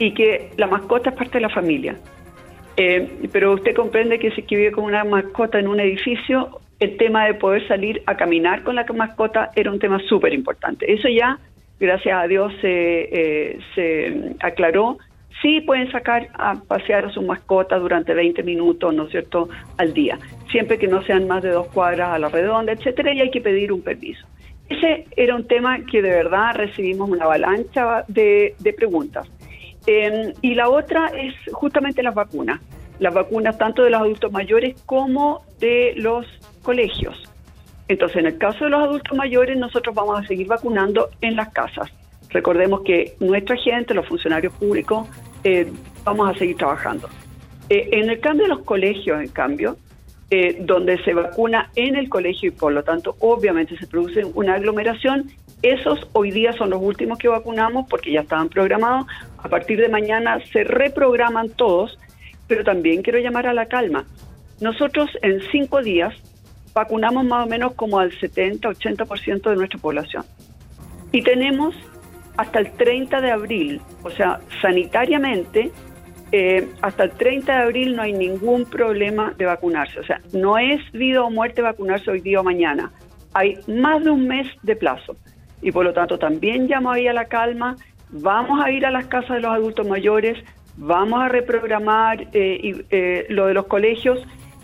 [0.00, 1.94] y que la mascota es parte de la familia.
[3.30, 7.34] pero usted comprende que si vive con una mascota en un edificio, el tema de
[7.34, 10.92] poder salir a caminar con la mascota era un tema súper importante.
[10.92, 11.38] Eso ya,
[11.78, 14.98] gracias a Dios, se, eh, se aclaró.
[15.42, 19.92] Sí pueden sacar a pasear a su mascota durante 20 minutos, ¿no es cierto?, al
[19.92, 20.18] día,
[20.50, 23.40] siempre que no sean más de dos cuadras a la redonda, etcétera, y hay que
[23.40, 24.26] pedir un permiso.
[24.68, 29.28] Ese era un tema que de verdad recibimos una avalancha de, preguntas.
[29.86, 32.60] Em, y la otra es justamente las vacunas.
[32.98, 36.26] Las vacunas tanto de los adultos mayores como de los
[36.64, 37.22] colegios.
[37.86, 41.50] Entonces, en el caso de los adultos mayores, nosotros vamos a seguir vacunando en las
[41.50, 41.92] casas.
[42.30, 45.06] Recordemos que nuestra gente, los funcionarios públicos,
[45.44, 45.70] eh,
[46.02, 47.08] vamos a seguir trabajando.
[47.68, 49.76] Eh, en el cambio de los colegios, en cambio,
[50.30, 54.54] eh, donde se vacuna en el colegio y por lo tanto obviamente se produce una
[54.54, 55.30] aglomeración,
[55.62, 59.06] esos hoy día son los últimos que vacunamos porque ya estaban programados.
[59.38, 61.98] A partir de mañana se reprograman todos,
[62.48, 64.04] pero también quiero llamar a la calma.
[64.60, 66.14] Nosotros en cinco días
[66.74, 70.24] vacunamos más o menos como al 70-80% de nuestra población.
[71.12, 71.74] Y tenemos
[72.36, 75.70] hasta el 30 de abril, o sea, sanitariamente,
[76.32, 80.00] eh, hasta el 30 de abril no hay ningún problema de vacunarse.
[80.00, 82.90] O sea, no es vida o muerte vacunarse hoy día o mañana.
[83.34, 85.16] Hay más de un mes de plazo.
[85.62, 87.76] Y por lo tanto también llamo ahí a la calma.
[88.10, 90.36] Vamos a ir a las casas de los adultos mayores,
[90.76, 94.18] vamos a reprogramar eh, eh, lo de los colegios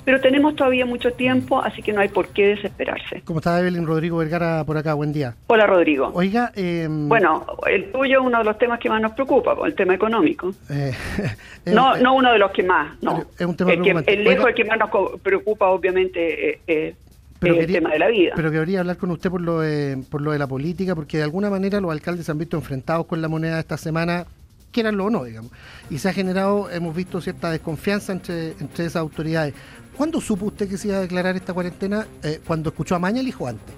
[0.05, 3.23] pero tenemos todavía mucho tiempo, así que no hay por qué desesperarse.
[3.25, 4.95] ¿Cómo está Evelyn Rodrigo Vergara por acá?
[4.95, 5.35] Buen día.
[5.47, 6.11] Hola Rodrigo.
[6.15, 9.75] Oiga, em, bueno, el tuyo es uno de los temas que más nos preocupa, el
[9.75, 10.53] tema económico.
[10.69, 10.93] Eh,
[11.67, 13.25] no, no uno de los que más, no.
[13.39, 16.95] Es un tema el, que, el lejos el que más nos preocupa, obviamente, eh, eh,
[17.41, 18.33] es el tema de la vida.
[18.37, 21.25] Pero quería hablar con usted por lo, de, por lo de la política, porque de
[21.25, 24.27] alguna manera los alcaldes se han visto enfrentados con la moneda esta semana
[24.71, 25.51] quieranlo o no, digamos.
[25.89, 29.55] Y se ha generado, hemos visto cierta desconfianza entre, entre esas autoridades.
[30.01, 32.07] ¿Cuándo supo usted que se iba a declarar esta cuarentena?
[32.23, 33.75] Eh, ¿Cuando escuchó a Mañalich o antes?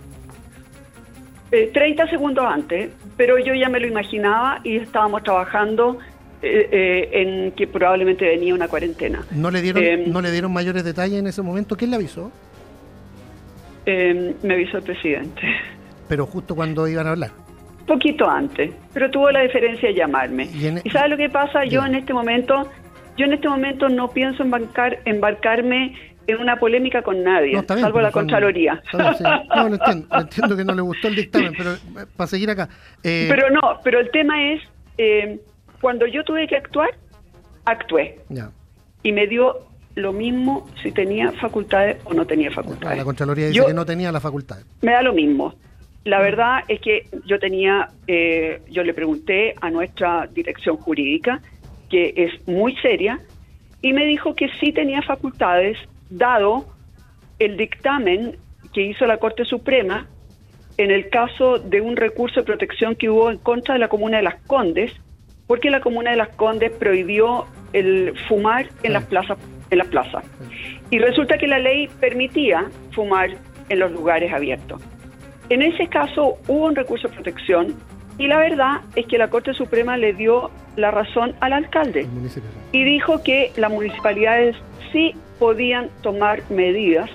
[1.51, 5.99] 30 eh, segundos antes, pero yo ya me lo imaginaba y estábamos trabajando
[6.41, 9.25] eh, en que probablemente venía una cuarentena.
[9.33, 11.77] ¿No le dieron, ¿no le dieron mayores detalles en ese momento?
[11.77, 12.31] ¿Quién le avisó?
[13.85, 15.43] me avisó el presidente.
[16.09, 17.33] Pero justo cuando iban a hablar.
[17.85, 20.45] Poquito antes, pero tuvo la diferencia de llamarme.
[20.55, 21.65] ¿Y, e- sabe lo que pasa?
[21.65, 22.71] Yo en este momento,
[23.17, 28.11] yo en este momento no pienso embarcar, embarcarme en una polémica con nadie, salvo la
[28.11, 28.83] Contraloría.
[28.93, 32.69] No, lo entiendo, entiendo que no le gustó el dictamen, pero eh, para seguir acá.
[33.03, 34.63] Eh, pero no, pero el tema es,
[34.99, 35.41] eh,
[35.81, 36.91] cuando yo tuve que actuar,
[37.65, 38.21] actué.
[39.03, 39.59] Y me dio
[39.95, 42.99] lo mismo si tenía facultades o no tenía facultades.
[42.99, 44.65] La Contraloría dice que no tenía las facultades.
[44.81, 45.55] Me da lo mismo.
[46.05, 47.91] La verdad es que yo tenía,
[48.71, 51.41] yo le pregunté a nuestra dirección jurídica,
[51.91, 53.21] que es muy seria,
[53.83, 55.77] y me dijo que sí tenía facultades
[56.17, 56.67] dado
[57.39, 58.37] el dictamen
[58.73, 60.07] que hizo la Corte Suprema
[60.79, 64.19] en el caso de un recurso de protección que hubo en contra de la Comuna
[64.19, 64.93] de Las Condes,
[65.47, 69.39] porque la Comuna de Las Condes prohibió el fumar en las plazas.
[69.71, 70.25] En las plazas.
[70.91, 73.31] Y resulta que la ley permitía fumar
[73.69, 74.83] en los lugares abiertos.
[75.49, 77.75] En ese caso hubo un recurso de protección
[78.19, 82.07] y la verdad es que la Corte Suprema le dio la razón al alcalde
[82.73, 84.57] y dijo que las municipalidades
[84.93, 87.11] sí podían tomar medidas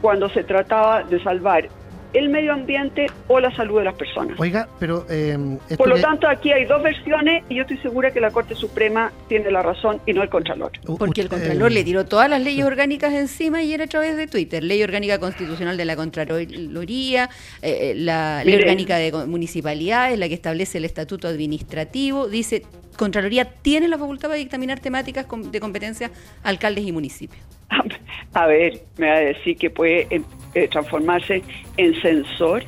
[0.00, 1.68] cuando se trataba de salvar
[2.12, 4.38] el medio ambiente o la salud de las personas.
[4.40, 5.06] Oiga, pero...
[5.08, 5.38] Eh,
[5.78, 9.12] Por lo tanto, aquí hay dos versiones y yo estoy segura que la Corte Suprema
[9.28, 10.72] tiene la razón y no el Contralor.
[10.98, 14.26] Porque el Contralor le tiró todas las leyes orgánicas encima y era a través de
[14.26, 14.64] Twitter.
[14.64, 17.30] Ley Orgánica Constitucional de la Contraloría,
[17.62, 22.64] eh, la Ley Orgánica de Municipalidades, la que establece el Estatuto Administrativo, dice
[22.96, 26.10] Contraloría tiene la facultad para dictaminar temáticas de competencia
[26.42, 27.42] alcaldes y municipios.
[28.34, 30.24] A ver, me va a decir que puede em,
[30.54, 31.42] eh, transformarse
[31.76, 32.64] en censor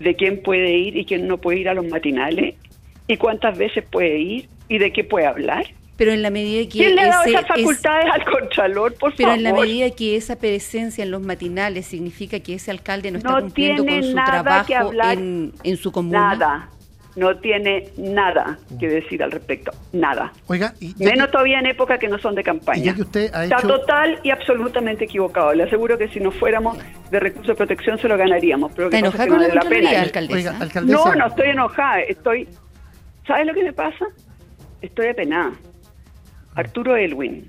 [0.00, 2.54] de quién puede ir y quién no puede ir a los matinales
[3.08, 5.66] y cuántas veces puede ir y de qué puede hablar.
[5.96, 9.30] Pero en la medida que ¿Quién le ha dado esas facultades al Contralor, por pero
[9.30, 9.38] favor?
[9.38, 13.40] en la medida que esa presencia en los matinales significa que ese alcalde no está
[13.40, 16.36] cumpliendo con su trabajo en, en, su comuna.
[16.36, 16.70] Nada,
[17.16, 20.32] no tiene nada que decir al respecto, nada.
[20.46, 22.94] Oiga, menos todavía en época que no son de campaña.
[22.96, 25.54] usted Está total y absolutamente equivocado.
[25.54, 26.78] Le aseguro que si no fuéramos
[27.10, 28.72] de recursos de protección se lo ganaríamos.
[28.76, 30.02] Pero que ¿Está con la, pena.
[30.02, 30.58] Alcaldesa?
[30.82, 32.00] No, no estoy enojada.
[32.00, 32.48] Estoy.
[33.26, 34.06] ¿Sabes lo que me pasa?
[34.82, 35.52] Estoy apenada.
[36.54, 37.46] Arturo Elwin,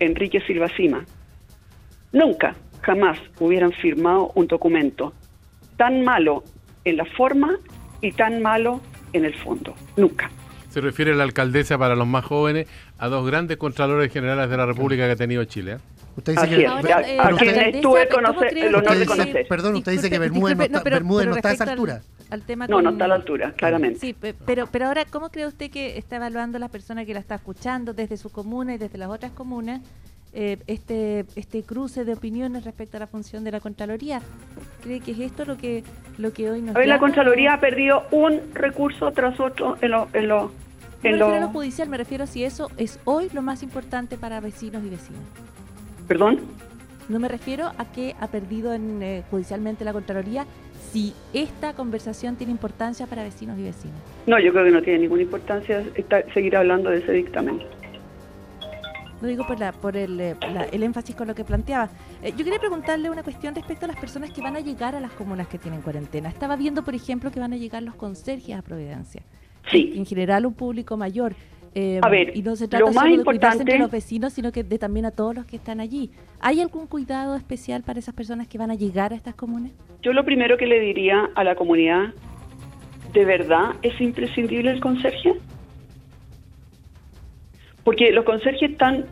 [0.00, 1.04] Enrique Silva Cima,
[2.12, 5.12] nunca, jamás hubieran firmado un documento
[5.76, 6.44] tan malo
[6.84, 7.58] en la forma
[8.00, 8.80] y tan malo
[9.12, 9.74] en el fondo.
[9.96, 10.30] Nunca.
[10.70, 12.68] Se refiere la alcaldesa para los más jóvenes
[12.98, 15.78] a dos grandes contralores generales de la República que ha tenido Chile.
[16.16, 19.46] Usted dice que a, quienes tuve el honor de conocer.
[19.48, 22.00] Perdón, usted dice que Bermúdez, no, está, no está a esa altura.
[22.68, 23.98] no, no está a la altura, claramente.
[24.00, 24.14] Sí,
[24.46, 27.92] pero, pero ahora, ¿cómo cree usted que está evaluando la persona que la está escuchando
[27.92, 29.82] desde su comuna y desde las otras comunas
[30.32, 34.20] eh, este, este cruce de opiniones respecto a la función de la Contraloría.
[34.82, 35.84] ¿Cree que es esto lo que,
[36.18, 36.76] lo que hoy nos...
[36.76, 40.08] Hoy la Contraloría ha perdido un recurso tras otro en lo...
[40.12, 40.50] En lo
[41.02, 41.48] en no me lo...
[41.48, 45.22] judicial, me refiero a si eso es hoy lo más importante para vecinos y vecinas.
[46.08, 46.40] ¿Perdón?
[47.08, 50.44] No me refiero a que ha perdido en, eh, judicialmente la Contraloría,
[50.92, 53.98] si esta conversación tiene importancia para vecinos y vecinas.
[54.26, 55.84] No, yo creo que no tiene ninguna importancia
[56.34, 57.62] seguir hablando de ese dictamen.
[59.20, 60.36] Lo digo por, la, por el, eh,
[60.72, 61.88] el énfasis con lo que planteaba.
[62.22, 65.00] Eh, yo quería preguntarle una cuestión respecto a las personas que van a llegar a
[65.00, 66.28] las comunas que tienen cuarentena.
[66.28, 69.22] Estaba viendo, por ejemplo, que van a llegar los conserjes a Providencia.
[69.70, 69.92] Sí.
[69.96, 71.34] En general, un público mayor.
[71.74, 74.64] Eh, a ver, y no se trata solo de cuidarse entre los vecinos, sino que
[74.64, 76.10] de, también a todos los que están allí.
[76.40, 79.72] ¿Hay algún cuidado especial para esas personas que van a llegar a estas comunas?
[80.02, 82.14] Yo lo primero que le diría a la comunidad,
[83.12, 85.34] ¿de verdad es imprescindible el conserje?
[87.86, 89.04] Porque los conserjes están,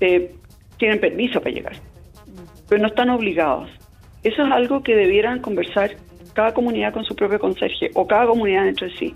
[0.00, 0.34] eh,
[0.78, 1.76] tienen permiso para llegar,
[2.68, 3.70] pero no están obligados.
[4.24, 5.92] Eso es algo que debieran conversar
[6.34, 9.14] cada comunidad con su propio conserje o cada comunidad entre sí.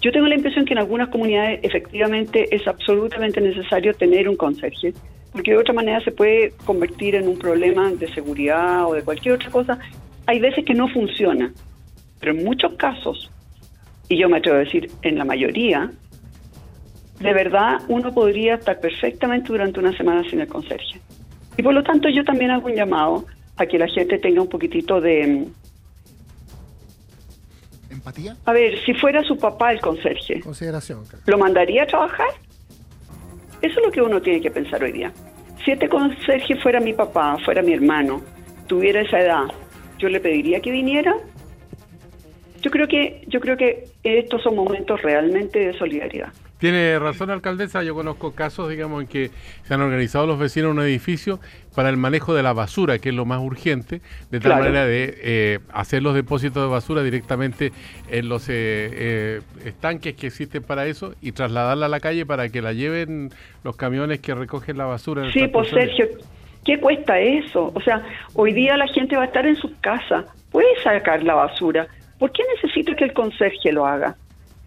[0.00, 4.94] Yo tengo la impresión que en algunas comunidades efectivamente es absolutamente necesario tener un conserje,
[5.30, 9.34] porque de otra manera se puede convertir en un problema de seguridad o de cualquier
[9.34, 9.78] otra cosa.
[10.24, 11.52] Hay veces que no funciona,
[12.20, 13.30] pero en muchos casos,
[14.08, 15.90] y yo me atrevo a decir en la mayoría,
[17.20, 21.00] de verdad uno podría estar perfectamente durante una semana sin el conserje.
[21.56, 23.24] Y por lo tanto yo también hago un llamado
[23.56, 25.46] a que la gente tenga un poquitito de...
[27.90, 28.36] ¿Empatía?
[28.44, 31.04] A ver, si fuera su papá el conserje, Consideración.
[31.26, 32.28] ¿lo mandaría a trabajar?
[33.62, 35.12] Eso es lo que uno tiene que pensar hoy día.
[35.64, 38.20] Si este conserje fuera mi papá, fuera mi hermano,
[38.66, 39.44] tuviera esa edad,
[39.98, 41.14] ¿yo le pediría que viniera?
[42.60, 46.32] Yo creo que, yo creo que estos son momentos realmente de solidaridad.
[46.58, 47.82] Tiene razón, alcaldesa.
[47.82, 49.30] Yo conozco casos, digamos, en que
[49.64, 51.40] se han organizado los vecinos en un edificio
[51.74, 54.00] para el manejo de la basura, que es lo más urgente,
[54.30, 57.72] de tal manera de eh, hacer los depósitos de basura directamente
[58.08, 62.48] en los eh, eh, estanques que existen para eso y trasladarla a la calle para
[62.48, 63.30] que la lleven
[63.64, 65.30] los camiones que recogen la basura.
[65.32, 66.06] Sí, pues Sergio,
[66.64, 67.72] ¿qué cuesta eso?
[67.74, 68.02] O sea,
[68.34, 71.88] hoy día la gente va a estar en su casa, puede sacar la basura.
[72.18, 74.16] ¿Por qué necesita que el conserje lo haga?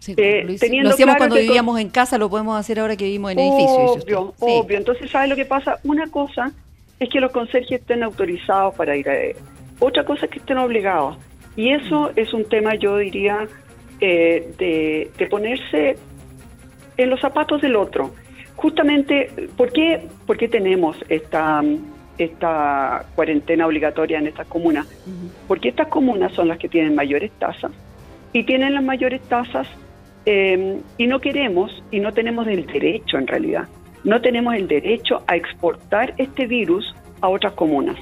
[0.06, 0.44] Eh,
[0.82, 4.02] lo, hacíamos cuando vivíamos en casa, lo podemos hacer ahora que vivimos en edificios.
[4.02, 4.78] Obvio, obvio.
[4.78, 5.78] Entonces, ¿sabes lo que pasa?
[5.84, 6.52] Una cosa
[6.98, 9.36] es que los conserjes estén autorizados para ir a él.
[9.80, 11.16] Otra cosa es que estén obligados.
[11.56, 13.46] Y eso es un tema, yo diría,
[14.00, 15.96] eh, de, ponerse
[16.96, 18.14] en los zapatos del otro.
[18.56, 21.62] Justamente, ¿por qué, por qué tenemos esta,
[22.16, 24.86] esta cuarentena obligatoria en estas comunas?
[25.46, 27.72] Porque estas comunas son las que tienen mayores tasas
[28.32, 29.68] y tienen las mayores tasas
[30.30, 33.66] Em, y no queremos y no tenemos el derecho en realidad,
[34.04, 37.96] no tenemos el derecho a exportar este virus a otras comunas.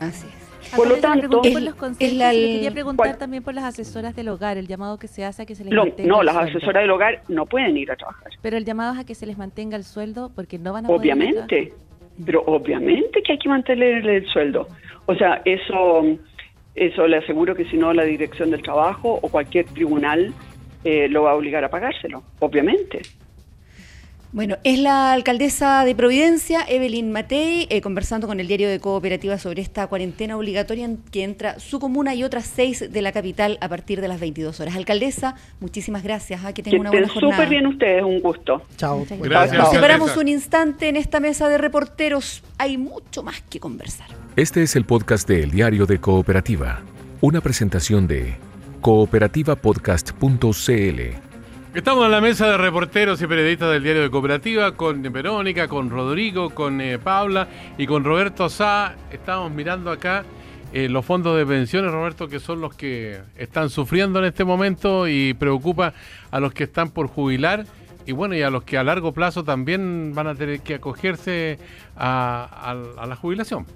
[0.00, 0.74] Así es.
[0.74, 5.24] Por lo tanto, quería preguntar también por las asesoras del hogar, el llamado que se
[5.24, 7.92] hace a que se les no, mantenga No, las asesoras del hogar no pueden ir
[7.92, 8.32] a trabajar.
[8.42, 10.88] Pero el llamado es a que se les mantenga el sueldo porque no van a
[10.88, 11.74] Obviamente,
[12.26, 14.66] pero obviamente que hay que mantenerle el sueldo.
[15.06, 16.02] O sea, eso
[16.74, 20.34] eso le aseguro que si no la Dirección del Trabajo o cualquier tribunal
[20.84, 23.02] eh, lo va a obligar a pagárselo, obviamente.
[24.30, 29.38] Bueno, es la alcaldesa de Providencia, Evelyn Matei, eh, conversando con el diario de Cooperativa
[29.38, 33.56] sobre esta cuarentena obligatoria en que entra su comuna y otras seis de la capital
[33.62, 34.76] a partir de las 22 horas.
[34.76, 36.44] Alcaldesa, muchísimas gracias.
[36.44, 36.52] ¿ah?
[36.52, 37.36] Que tenga una buena jornada.
[37.36, 38.62] Súper bien ustedes, un gusto.
[38.76, 39.06] Chao.
[39.18, 39.58] Gracias.
[39.58, 42.44] Nos separamos un instante en esta mesa de reporteros.
[42.58, 44.08] Hay mucho más que conversar.
[44.36, 46.82] Este es el podcast de El Diario de Cooperativa,
[47.22, 48.34] una presentación de
[48.80, 51.28] cooperativapodcast.cl
[51.74, 55.90] Estamos en la mesa de reporteros y periodistas del diario de Cooperativa con Verónica, con
[55.90, 58.96] Rodrigo, con eh, Paula y con Roberto Sá.
[59.12, 60.24] Estamos mirando acá
[60.72, 65.06] eh, los fondos de pensiones, Roberto, que son los que están sufriendo en este momento
[65.06, 65.92] y preocupa
[66.30, 67.66] a los que están por jubilar
[68.06, 71.58] y bueno, y a los que a largo plazo también van a tener que acogerse
[71.96, 73.66] a la jubilación.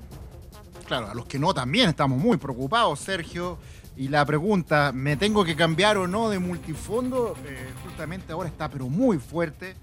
[0.87, 3.59] Claro, a los que no también estamos muy preocupados, Sergio.
[3.97, 7.36] Y la pregunta, ¿me tengo que cambiar o no de multifondo?
[7.45, 9.76] Eh, justamente ahora está pero muy fuerte,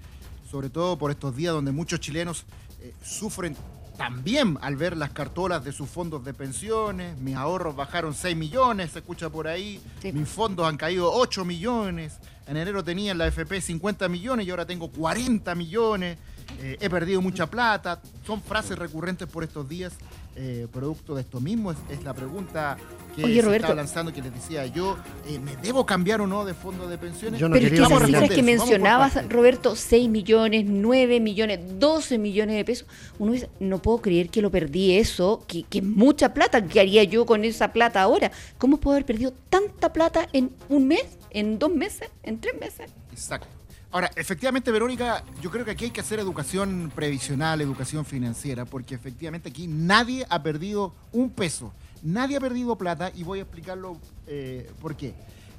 [0.50, 2.44] sobre todo por estos días donde muchos chilenos
[2.80, 3.56] eh, sufren
[3.96, 7.18] también al ver las cartolas de sus fondos de pensiones.
[7.18, 9.80] Mis ahorros bajaron 6 millones, se escucha por ahí.
[10.12, 12.18] Mis fondos han caído 8 millones.
[12.46, 16.18] En enero tenía en la FP 50 millones y ahora tengo 40 millones.
[16.60, 18.00] Eh, he perdido mucha plata.
[18.26, 19.92] Son frases recurrentes por estos días
[20.36, 21.72] eh, producto de esto mismo?
[21.72, 22.76] Es, la pregunta
[23.16, 26.54] que se está lanzando, que les decía yo, eh, ¿me debo cambiar o no de
[26.54, 27.40] fondo de pensiones?
[27.40, 32.64] Pero es que esas cifras que mencionabas, Roberto, 6 millones, 9 millones, 12 millones de
[32.64, 32.86] pesos,
[33.18, 36.80] uno dice, no puedo creer que lo perdí eso, que, que es mucha plata, ¿qué
[36.80, 38.30] haría yo con esa plata ahora?
[38.58, 42.90] ¿Cómo puedo haber perdido tanta plata en un mes, en dos meses, en tres meses?
[43.12, 43.59] Exacto.
[43.92, 48.94] Ahora, efectivamente, Verónica, yo creo que aquí hay que hacer educación previsional, educación financiera, porque
[48.94, 53.98] efectivamente aquí nadie ha perdido un peso, nadie ha perdido plata y voy a explicarlo
[54.28, 55.12] eh, por qué.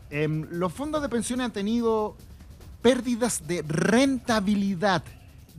[0.09, 2.15] Em, los fondos de pensiones han tenido
[2.82, 5.03] pérdidas de rentabilidad,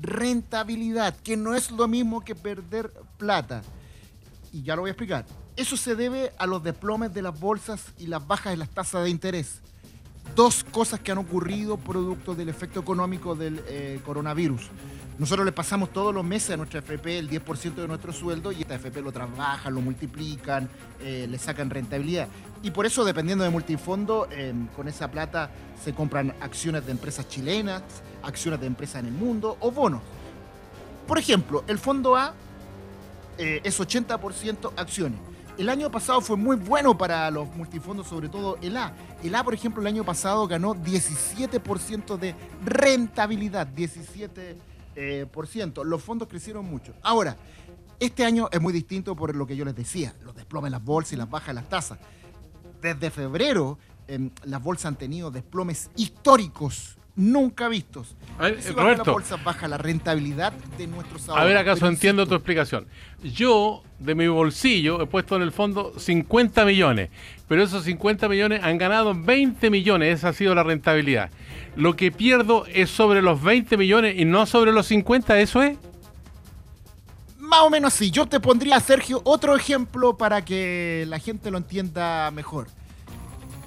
[0.01, 3.63] rentabilidad, que no es lo mismo que perder plata.
[4.51, 5.27] Y ya lo voy a explicar.
[5.57, 9.05] Eso se debe a los desplomes de las bolsas y las bajas de las tasas
[9.05, 9.61] de interés
[10.35, 14.63] dos cosas que han ocurrido producto del efecto económico del eh, coronavirus.
[15.19, 18.63] Nosotros le pasamos todos los meses a nuestra FP el 10% de nuestro sueldo y
[18.63, 20.69] esta FP lo trabajan, lo multiplican,
[21.01, 22.29] eh, le sacan rentabilidad.
[22.63, 25.51] Y por eso, dependiendo de multifondo, em, con esa plata
[25.83, 27.83] se compran acciones de empresas chilenas,
[28.23, 30.01] acciones de empresas en el mundo o bonos.
[31.07, 32.35] Por ejemplo, el fondo A
[33.37, 35.19] eh, es 80% acciones
[35.59, 38.95] el año pasado fue muy bueno para los multifondos, sobre todo el A.
[39.23, 42.35] El A, por ejemplo, el año pasado ganó 17% de
[42.65, 44.57] rentabilidad, 17%.
[44.95, 45.27] Eh,
[45.85, 46.95] los fondos crecieron mucho.
[47.03, 47.37] Ahora,
[48.01, 50.85] este año es muy distinto por lo que yo les decía, los desplomes en las
[50.85, 51.99] bolsas y las bajas en las tasas.
[52.81, 53.79] Desde febrero,
[54.09, 58.17] em, las bolsas han tenido desplomes históricos nunca vistos.
[58.39, 61.43] A ver, Roberto, la bolsa baja la rentabilidad de nuestros ahorros.
[61.43, 62.87] A ver, acaso entiendo tu explicación.
[63.23, 67.11] Yo, de mi bolsillo, he puesto en el fondo 50 millones,
[67.49, 71.31] pero esos 50 millones han ganado 20 millones, esa ha sido la rentabilidad.
[71.77, 75.77] Lo que pierdo es sobre los 20 millones y no sobre los 50, ¿eso es?
[77.39, 78.11] Más o menos así.
[78.11, 82.69] Yo te pondría, Sergio, otro ejemplo para que la gente lo entienda mejor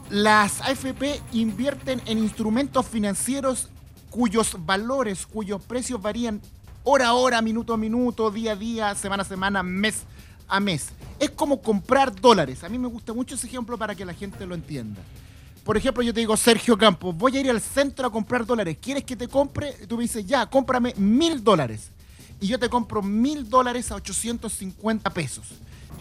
[0.10, 3.70] las AFP invierten en instrumentos financieros
[4.10, 6.41] cuyos valores, cuyos precios varían
[6.84, 10.03] hora a hora, minuto a minuto, día a día, semana a semana, mes
[10.47, 10.89] a mes.
[11.20, 12.64] Es como comprar dólares.
[12.64, 15.01] A mí me gusta mucho ese ejemplo para que la gente lo entienda.
[15.64, 18.78] Por ejemplo, yo te digo, Sergio Campos, voy a ir al centro a comprar dólares.
[18.80, 19.74] ¿Quieres que te compre?
[19.88, 21.89] Tú me dices, ya, cómprame mil dólares.
[22.39, 25.47] Y yo te compro mil dólares a 850 pesos.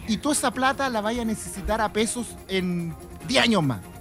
[0.07, 2.93] Y tú esa plata la vayas a necesitar a pesos en
[3.27, 3.94] 10 años más.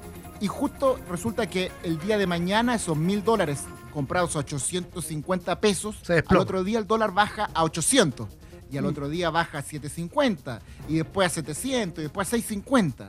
[0.44, 3.60] Y justo resulta que el día de mañana esos mil dólares
[3.94, 8.28] comprados a 850 pesos, al otro día el dólar baja a 800
[8.70, 8.88] y al mm.
[8.88, 13.08] otro día baja a 750 y después a 700 y después a 650.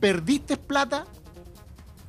[0.00, 1.04] ¿Perdiste plata?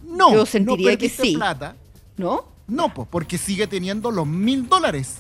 [0.06, 1.36] No, Yo sentiría no perdiste que sí.
[1.36, 1.76] plata.
[2.16, 2.46] ¿No?
[2.66, 5.18] No, pues porque sigue teniendo los mil dólares.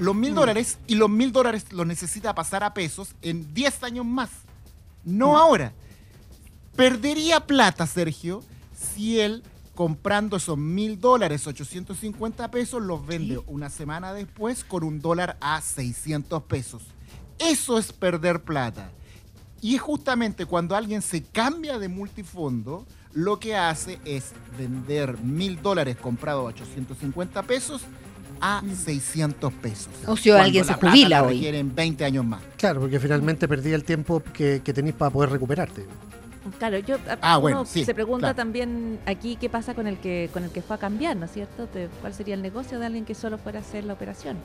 [0.00, 0.34] Los mil mm.
[0.34, 4.30] dólares y los mil dólares los necesita pasar a pesos en 10 años más.
[5.04, 5.36] No mm.
[5.36, 5.72] ahora
[6.78, 9.42] perdería plata, Sergio, si él
[9.74, 15.60] comprando esos mil dólares, 850 pesos, los vende una semana después con un dólar a
[15.60, 16.82] 600 pesos.
[17.40, 18.92] Eso es perder plata.
[19.60, 25.96] Y justamente cuando alguien se cambia de multifondo, lo que hace es vender mil dólares
[25.96, 27.82] comprados a 850 pesos
[28.40, 29.88] a 600 pesos.
[30.06, 31.40] O si alguien se jubila hoy.
[31.40, 32.40] Quieren 20 años más.
[32.56, 35.84] Claro, porque finalmente perdí el tiempo que, que tenéis para poder recuperarte.
[36.58, 40.50] Claro, yo ah, bueno, se pregunta también aquí qué pasa con el que con el
[40.50, 41.68] que fue a cambiar, ¿no es cierto?
[42.00, 44.38] ¿Cuál sería el negocio de alguien que solo fuera a hacer la operación?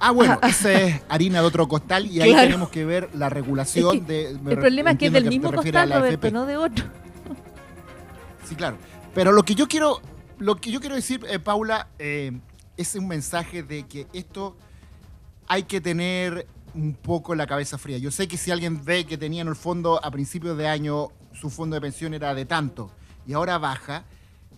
[0.00, 4.06] Ah, bueno, esa es harina de otro costal y ahí tenemos que ver la regulación
[4.06, 4.30] de.
[4.30, 6.84] el problema es que es del mismo costal, Roberto, no de otro.
[8.44, 8.76] Sí, claro.
[9.14, 10.02] Pero lo que yo quiero,
[10.38, 12.32] lo que yo quiero decir, eh, Paula, eh,
[12.76, 14.56] es un mensaje de que esto
[15.46, 17.98] hay que tener un poco la cabeza fría.
[17.98, 21.08] Yo sé que si alguien ve que tenía en el fondo a principios de año
[21.32, 22.90] su fondo de pensión era de tanto
[23.26, 24.04] y ahora baja,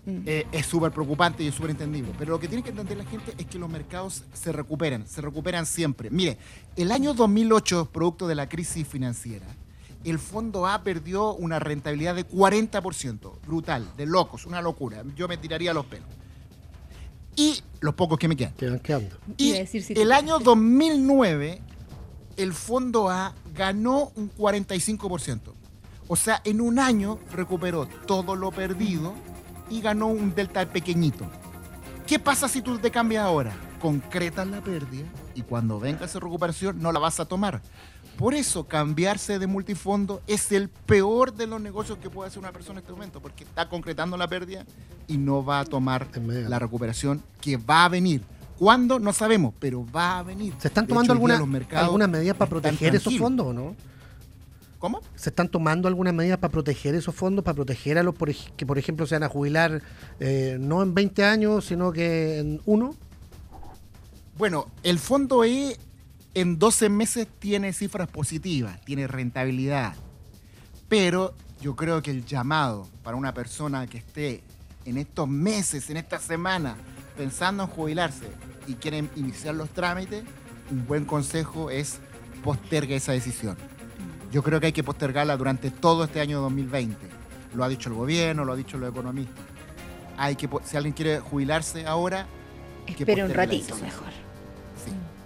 [0.06, 0.22] Mm.
[0.24, 2.12] Eh, es súper preocupante y es súper entendible.
[2.16, 5.20] Pero lo que tiene que entender la gente es que los mercados se recuperan, se
[5.20, 6.10] recuperan siempre.
[6.10, 6.38] Mire,
[6.76, 9.46] el año 2008, producto de la crisis financiera,
[10.04, 15.02] el fondo A perdió una rentabilidad de 40%, brutal, de locos, una locura.
[15.16, 16.08] Yo me tiraría los pelos.
[17.34, 18.54] Y los pocos que me quedan.
[18.54, 19.16] Quedan quedando.
[19.36, 19.54] Y
[19.96, 21.60] el año 2009,
[22.36, 25.40] el fondo A ganó un 45%.
[26.08, 29.14] O sea, en un año recuperó todo lo perdido
[29.68, 31.26] y ganó un delta pequeñito.
[32.06, 33.56] ¿Qué pasa si tú te cambias ahora?
[33.80, 37.60] Concretas la pérdida y cuando venga esa recuperación no la vas a tomar.
[38.16, 42.52] Por eso cambiarse de multifondo es el peor de los negocios que puede hacer una
[42.52, 44.64] persona en este momento, porque está concretando la pérdida
[45.06, 48.22] y no va a tomar la recuperación que va a venir.
[48.58, 48.98] ¿Cuándo?
[48.98, 50.54] No sabemos, pero va a venir.
[50.58, 53.76] ¿Se están tomando algunas medidas para proteger esos fondos o no?
[54.78, 55.00] ¿Cómo?
[55.14, 58.14] ¿Se están tomando algunas medidas para proteger esos fondos, para proteger a los
[58.56, 59.82] que, por ejemplo, se van a jubilar
[60.20, 62.94] eh, no en 20 años, sino que en uno?
[64.36, 65.76] Bueno, el fondo E
[66.34, 69.94] en 12 meses tiene cifras positivas, tiene rentabilidad.
[70.88, 74.42] Pero yo creo que el llamado para una persona que esté
[74.84, 76.76] en estos meses, en esta semana,
[77.16, 78.26] pensando en jubilarse
[78.66, 80.24] y quieren iniciar los trámites,
[80.70, 81.98] un buen consejo es
[82.42, 83.56] postergue esa decisión
[84.36, 86.94] yo creo que hay que postergarla durante todo este año 2020.
[87.54, 89.44] Lo ha dicho el gobierno, lo ha dicho los economistas.
[90.18, 92.26] Hay que, si alguien quiere jubilarse ahora,
[92.86, 94.08] espere un ratito mejor.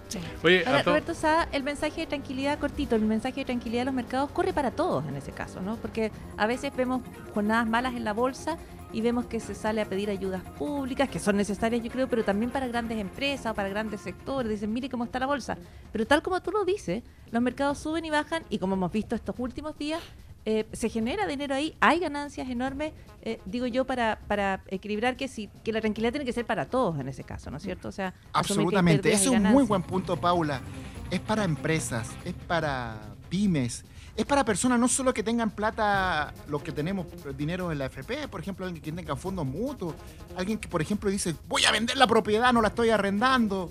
[0.07, 0.19] Sí.
[0.43, 4.31] Oye, Roberto Sá, el mensaje de tranquilidad cortito, el mensaje de tranquilidad de los mercados
[4.31, 5.77] corre para todos en ese caso, ¿no?
[5.77, 7.01] Porque a veces vemos
[7.33, 8.57] jornadas malas en la bolsa
[8.93, 12.23] y vemos que se sale a pedir ayudas públicas, que son necesarias yo creo, pero
[12.23, 14.51] también para grandes empresas o para grandes sectores.
[14.51, 15.57] Dicen, mire cómo está la bolsa.
[15.91, 19.15] Pero tal como tú lo dices, los mercados suben y bajan y como hemos visto
[19.15, 20.01] estos últimos días,
[20.43, 25.27] eh, se genera dinero ahí, hay ganancias enormes, eh, digo yo, para, para equilibrar que
[25.27, 27.89] sí, que la tranquilidad tiene que ser para todos en ese caso, ¿no es cierto?
[27.89, 30.61] O sea, absolutamente, es un muy buen punto, Paula.
[31.11, 33.85] Es para empresas, es para pymes,
[34.15, 37.07] es para personas no solo que tengan plata, los que tenemos
[37.37, 39.95] dinero en la FP, por ejemplo, alguien que tenga fondos mutuos,
[40.35, 43.69] alguien que, por ejemplo, dice, voy a vender la propiedad, no la estoy arrendando.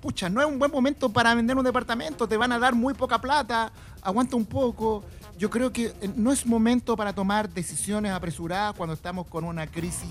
[0.00, 2.94] Pucha, no es un buen momento para vender un departamento, te van a dar muy
[2.94, 3.72] poca plata,
[4.02, 5.02] aguanta un poco.
[5.38, 9.66] Yo creo que eh, no es momento para tomar decisiones apresuradas cuando estamos con una
[9.66, 10.10] crisis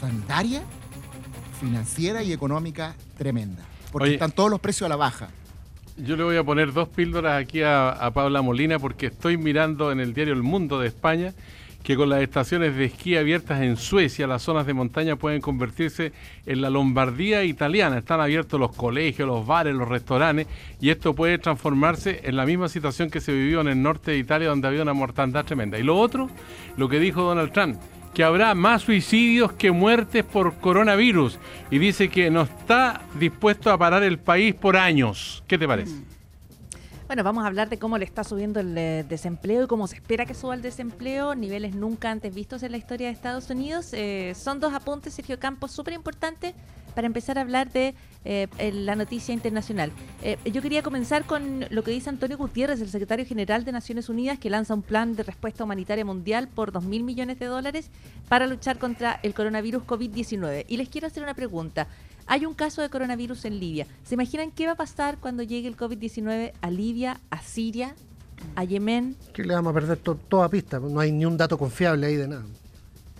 [0.00, 0.62] sanitaria,
[1.60, 3.62] financiera y económica tremenda.
[3.92, 5.28] Porque están todos los precios a la baja.
[5.96, 9.92] Yo le voy a poner dos píldoras aquí a, a Paula Molina porque estoy mirando
[9.92, 11.34] en el diario El Mundo de España
[11.82, 16.12] que con las estaciones de esquí abiertas en Suecia, las zonas de montaña pueden convertirse
[16.46, 17.98] en la Lombardía italiana.
[17.98, 20.46] Están abiertos los colegios, los bares, los restaurantes,
[20.80, 24.18] y esto puede transformarse en la misma situación que se vivió en el norte de
[24.18, 25.78] Italia, donde había una mortandad tremenda.
[25.78, 26.30] Y lo otro,
[26.76, 27.78] lo que dijo Donald Trump,
[28.14, 31.38] que habrá más suicidios que muertes por coronavirus
[31.70, 35.42] y dice que no está dispuesto a parar el país por años.
[35.46, 35.94] ¿Qué te parece?
[35.94, 36.21] Mm.
[37.12, 39.96] Bueno, vamos a hablar de cómo le está subiendo el eh, desempleo y cómo se
[39.96, 43.90] espera que suba el desempleo, niveles nunca antes vistos en la historia de Estados Unidos.
[43.92, 46.54] Eh, son dos apuntes, Sergio Campos, súper importantes
[46.94, 47.94] para empezar a hablar de
[48.24, 49.92] eh, la noticia internacional.
[50.46, 54.38] yo quería comenzar con lo que dice Antonio Gutiérrez, el secretario general de Naciones Unidas,
[54.38, 57.90] que lanza un plan de respuesta humanitaria mundial por 2.000 mil millones de dólares
[58.30, 60.64] para luchar contra el coronavirus COVID-19.
[60.66, 61.88] Y les quiero hacer una pregunta.
[62.32, 63.86] Hay un caso de coronavirus en Libia.
[64.04, 67.94] ¿Se imaginan qué va a pasar cuando llegue el COVID-19 a Libia, a Siria,
[68.56, 69.16] a Yemen?
[69.34, 72.28] Que le vamos a perder toda pista, no hay ni un dato confiable ahí de
[72.28, 72.46] nada.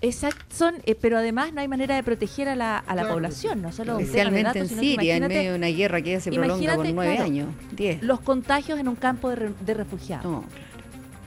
[0.00, 3.60] Exacto, son, eh, pero además no hay manera de proteger a la, a la población,
[3.60, 6.88] no solo especialmente en Siria, en medio de una guerra que ya se prolonga por
[6.88, 8.02] nueve años, diez.
[8.02, 10.42] Los contagios en un campo de, refugiados.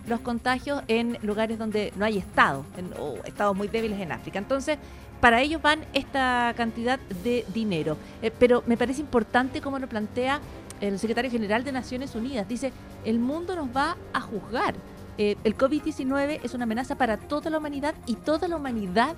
[0.08, 4.40] Los contagios en lugares donde no hay Estado, en, o estados muy débiles en África.
[4.40, 4.80] Entonces,
[5.22, 7.98] para ellos van esta cantidad de dinero.
[8.22, 10.40] Eh, pero me parece importante cómo lo plantea
[10.82, 12.48] el secretario general de Naciones Unidas.
[12.48, 12.72] Dice,
[13.06, 14.76] el mundo nos va a juzgar.
[15.18, 19.16] Eh, el COVID-19 es una amenaza para toda la humanidad y toda la humanidad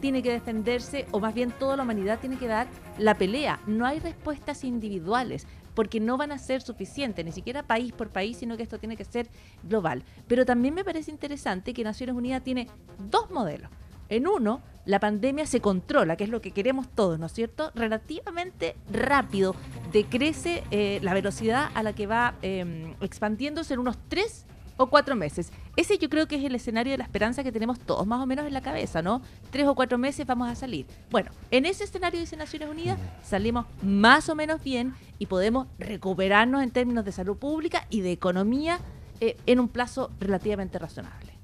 [0.00, 3.60] tiene que defenderse, o más bien toda la humanidad tiene que dar la pelea.
[3.66, 5.46] No hay respuestas individuales.
[5.72, 8.96] porque no van a ser suficientes, ni siquiera país por país, sino que esto tiene
[8.96, 9.28] que ser
[9.62, 10.02] global.
[10.26, 12.66] Pero también me parece interesante que Naciones Unidas tiene
[13.08, 13.70] dos modelos.
[14.10, 17.70] En uno, la pandemia se controla, que es lo que queremos todos, ¿no es cierto?
[17.76, 19.54] Relativamente rápido,
[19.92, 24.46] decrece eh, la velocidad a la que va em, expandiéndose en unos tres
[24.76, 25.52] o cuatro meses.
[25.76, 28.26] Ese yo creo que es el escenario de la esperanza que tenemos todos más o
[28.26, 29.22] menos en la cabeza, ¿no?
[29.50, 30.86] Tres o cuatro meses vamos a salir.
[31.10, 36.64] Bueno, en ese escenario dice Naciones Unidas, salimos más o menos bien y podemos recuperarnos
[36.64, 38.80] en términos de salud pública y de economía
[39.20, 41.34] eh, en un plazo relativamente razonable.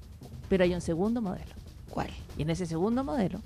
[0.49, 1.56] Pero hay un segundo modelo.
[2.37, 3.39] Y en ese segundo modelo,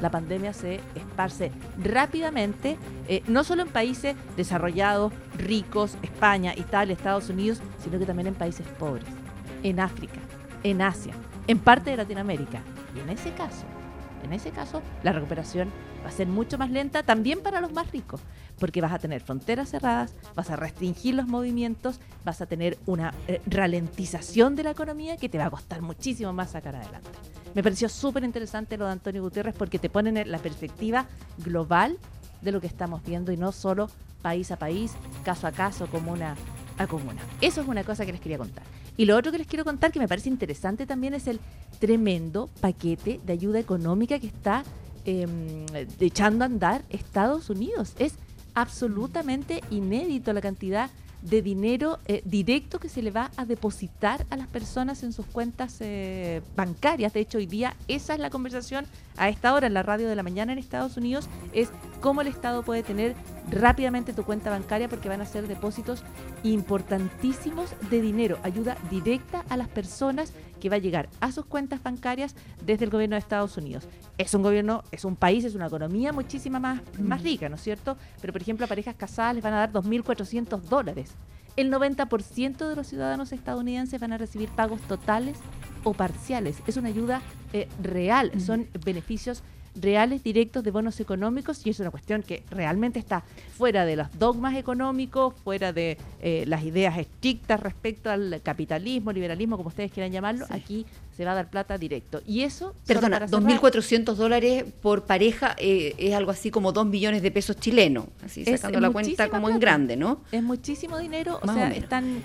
[0.00, 1.50] la pandemia se esparce
[1.82, 2.76] rápidamente,
[3.08, 8.34] eh, no solo en países desarrollados, ricos, España, Italia, Estados Unidos, sino que también en
[8.34, 9.06] países pobres
[9.62, 10.20] en África,
[10.62, 11.14] en Asia,
[11.46, 12.60] en parte de Latinoamérica.
[12.94, 13.64] Y en ese caso,
[14.24, 15.70] en ese caso, la recuperación
[16.04, 18.20] va a ser mucho más lenta también para los más ricos,
[18.58, 23.14] porque vas a tener fronteras cerradas, vas a restringir los movimientos, vas a tener una
[23.26, 27.10] eh, ralentización de la economía que te va a costar muchísimo más sacar adelante.
[27.54, 31.06] Me pareció súper interesante lo de Antonio Gutiérrez porque te ponen en la perspectiva
[31.38, 31.98] global
[32.42, 33.90] de lo que estamos viendo y no solo
[34.22, 34.92] país a país,
[35.24, 36.36] caso a caso, comuna
[36.76, 37.20] a comuna.
[37.40, 38.64] Eso es una cosa que les quería contar.
[38.96, 41.40] Y lo otro que les quiero contar, que me parece interesante también, es el
[41.78, 44.64] tremendo paquete de ayuda económica que está
[45.04, 45.66] em,
[46.00, 47.94] echando a andar Estados Unidos.
[47.98, 48.14] Es
[48.54, 54.36] absolutamente inédito la cantidad de dinero eh, directo que se le va a depositar a
[54.36, 57.12] las personas en sus cuentas eh, bancarias.
[57.12, 60.16] De hecho, hoy día esa es la conversación a esta hora en la radio de
[60.16, 63.14] la mañana en Estados Unidos, es cómo el Estado puede tener
[63.50, 66.04] rápidamente tu cuenta bancaria porque van a ser depósitos
[66.44, 71.82] importantísimos de dinero, ayuda directa a las personas que va a llegar a sus cuentas
[71.82, 72.34] bancarias
[72.64, 73.88] desde el gobierno de Estados Unidos.
[74.16, 77.62] Es un gobierno, es un país, es una economía muchísima más, más rica, ¿no es
[77.62, 77.96] cierto?
[78.20, 81.14] Pero por ejemplo a parejas casadas les van a dar 2.400 dólares.
[81.56, 85.38] El 90% de los ciudadanos estadounidenses van a recibir pagos totales
[85.82, 86.58] o parciales.
[86.66, 87.20] Es una ayuda
[87.52, 89.42] eh, real, son beneficios
[89.74, 93.22] reales directos de bonos económicos y es una cuestión que realmente está
[93.56, 99.56] fuera de los dogmas económicos, fuera de eh, las ideas estrictas respecto al capitalismo, liberalismo,
[99.56, 100.46] como ustedes quieran llamarlo.
[100.50, 102.20] Aquí se va a dar plata directo.
[102.26, 102.74] Y eso...
[102.86, 108.06] Perdona, 2.400 dólares por pareja eh, es algo así como 2 millones de pesos chilenos,
[108.24, 110.20] así sacando la cuenta como en grande, ¿no?
[110.30, 112.22] Es muchísimo dinero, o sea, están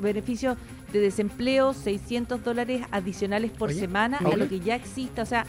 [0.00, 0.56] beneficios
[0.92, 5.46] de desempleo, 600 dólares adicionales por semana a lo que ya existe, o sea,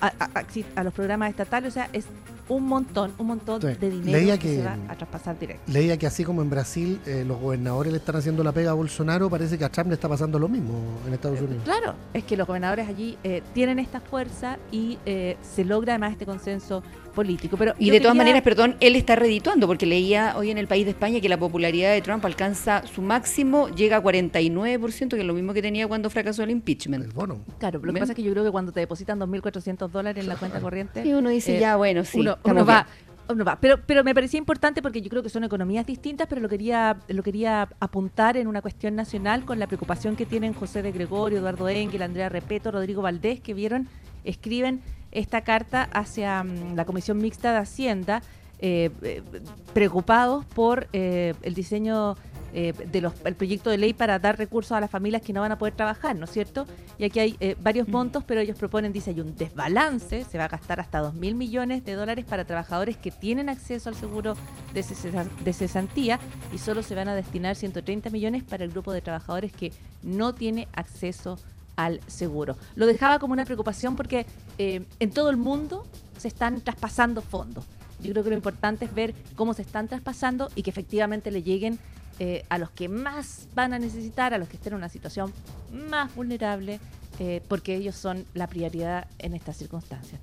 [0.00, 2.06] a, los programas estatales, o sea, es
[2.48, 5.62] un montón, un montón de dinero que, se va a traspasar directo.
[5.70, 8.74] Leía que así como en Brasil eh, los gobernadores le están haciendo la pega a
[8.74, 10.74] Bolsonaro, parece que a Trump le está pasando lo mismo
[11.06, 11.62] en Estados eh, Unidos.
[11.64, 16.26] Claro, es que los gobernadores allí eh, tienen esta fuerza y se logra además este
[16.26, 16.82] consenso
[17.20, 17.58] político.
[17.58, 20.86] Pero y de todas maneras, perdón, él está redituando, porque leía hoy en el país
[20.86, 25.26] de España que la popularidad de Trump alcanza su máximo, llega a 49%, que es
[25.26, 27.04] lo mismo que tenía cuando fracasó el impeachment.
[27.04, 27.44] El bono.
[27.58, 30.30] Claro, lo que pasa es que yo creo que cuando te depositan 2.400 dólares en
[30.30, 31.06] la cuenta corriente...
[31.06, 32.20] Y uno dice, ya, bueno, sí.
[32.20, 32.86] Uno, va...
[33.46, 33.58] va.
[33.60, 36.96] Pero, pero me parecía importante porque yo creo que son economías distintas, pero lo quería,
[37.08, 41.38] lo quería apuntar en una cuestión nacional con la preocupación que tienen José de Gregorio,
[41.38, 43.88] Eduardo Engel, Andrea Repeto, Rodrigo Valdés, que vieron,
[44.24, 44.80] escriben
[45.12, 48.22] esta carta hacia mm, la Comisión Mixta de Hacienda,
[48.62, 49.22] eh, eh,
[49.72, 52.16] preocupados por eh, el diseño
[52.52, 55.72] del proyecto de ley para dar recursos a las familias que no van a poder
[55.72, 56.66] trabajar, ¿no es cierto?
[56.98, 57.92] Y aquí hay varios mm.
[57.92, 61.36] montos, pero ellos proponen, dice, hay un desbalance, se va a gastar hasta 2 mil
[61.36, 64.34] millones de dólares para trabajadores que tienen acceso al seguro
[64.74, 64.84] de,
[65.44, 66.18] de cesantía
[66.52, 70.34] y solo se van a destinar 130 millones para el grupo de trabajadores que no
[70.34, 71.38] tiene acceso
[71.84, 72.56] al seguro.
[72.74, 74.26] Lo dejaba como una preocupación porque
[74.58, 75.86] eh, en todo el mundo
[76.18, 77.64] se están traspasando fondos.
[78.00, 81.42] Yo creo que lo importante es ver cómo se están traspasando y que efectivamente le
[81.42, 81.78] lleguen
[82.18, 85.32] eh, a los que más van a necesitar, a los que estén en una situación
[85.72, 86.80] más vulnerable,
[87.18, 90.20] eh, porque ellos son la prioridad en estas circunstancias.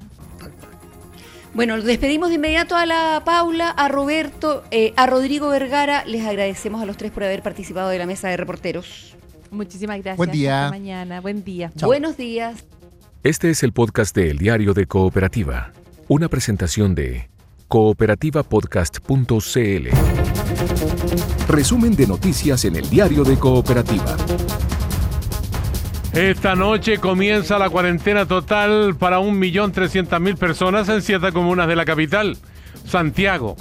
[1.53, 4.63] Bueno, despedimos de inmediato a la Paula, a Roberto,
[4.95, 6.03] a Rodrigo Vergara.
[6.05, 9.16] Les agradecemos a los tres por haber participado de la mesa de reporteros.
[9.51, 10.17] Muchísimas gracias.
[10.17, 10.65] Buen día.
[10.65, 11.21] Hasta mañana.
[11.21, 11.71] Buen día.
[11.81, 12.65] Buenos días.
[13.23, 15.73] Este es el podcast de El Diario de Cooperativa,
[16.07, 17.29] una presentación de
[17.67, 19.87] cooperativapodcast.cl.
[21.47, 24.15] Resumen de noticias en El Diario de Cooperativa.
[26.13, 32.37] Esta noche comienza la cuarentena total para 1.300.000 personas en siete comunas de la capital.
[32.85, 33.55] Santiago,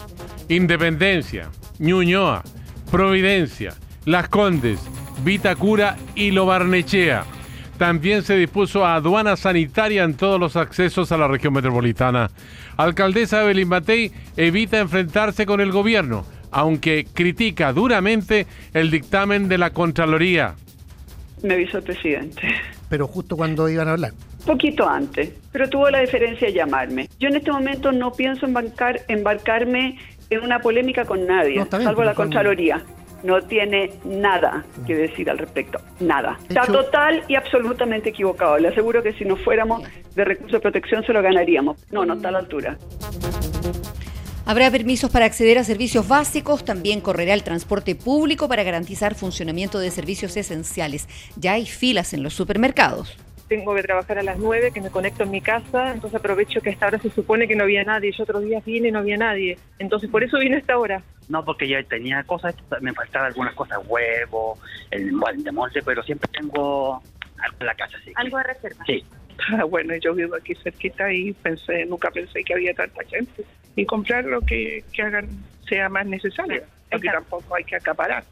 [0.48, 2.42] Independencia, Ñuñoa,
[2.90, 3.74] Providencia,
[4.04, 4.80] Las Condes,
[5.24, 7.24] Vitacura y Lo Barnechea.
[7.78, 12.30] También se dispuso aduana sanitaria en todos los accesos a la región metropolitana.
[12.76, 16.24] Alcaldesa Evelyn Matei evita enfrentarse con el gobierno.
[16.52, 20.54] aunque critica duramente el dictamen de la Contraloría.
[21.42, 22.40] Me avisó el presidente.
[22.88, 24.12] Pero justo cuando iban a hablar.
[24.46, 27.08] Poquito antes, pero tuvo la diferencia de llamarme.
[27.18, 29.98] Yo en este momento no pienso embarcar, embarcarme
[30.30, 32.82] en una polémica con nadie, salvo la Contraloría.
[33.26, 36.38] No tiene nada que decir al respecto, nada.
[36.48, 38.56] Está total y absolutamente equivocado.
[38.56, 39.82] Le aseguro que si nos fuéramos
[40.14, 41.76] de recursos de protección se lo ganaríamos.
[41.90, 42.78] No, no está a la altura.
[44.44, 49.80] Habrá permisos para acceder a servicios básicos, también correrá el transporte público para garantizar funcionamiento
[49.80, 51.08] de servicios esenciales.
[51.34, 53.16] Ya hay filas en los supermercados
[53.48, 56.70] tengo que trabajar a las 9, que me conecto en mi casa, entonces aprovecho que
[56.70, 59.00] a esta hora se supone que no había nadie, yo otros días vine y no
[59.00, 61.02] había nadie, entonces por eso vine a esta hora.
[61.28, 64.58] No, porque ya tenía cosas, me faltaban algunas cosas, huevos,
[64.90, 67.02] el, el de monte, pero siempre tengo
[67.38, 67.98] algo en la casa.
[68.04, 68.12] Sí.
[68.14, 68.84] ¿Algo de reserva?
[68.86, 69.04] Sí.
[69.52, 73.44] Ah, bueno, yo vivo aquí cerquita y pensé, nunca pensé que había tanta gente.
[73.74, 75.28] Y comprar lo que, que hagan
[75.68, 78.24] sea más necesario, porque tampoco hay que acaparar.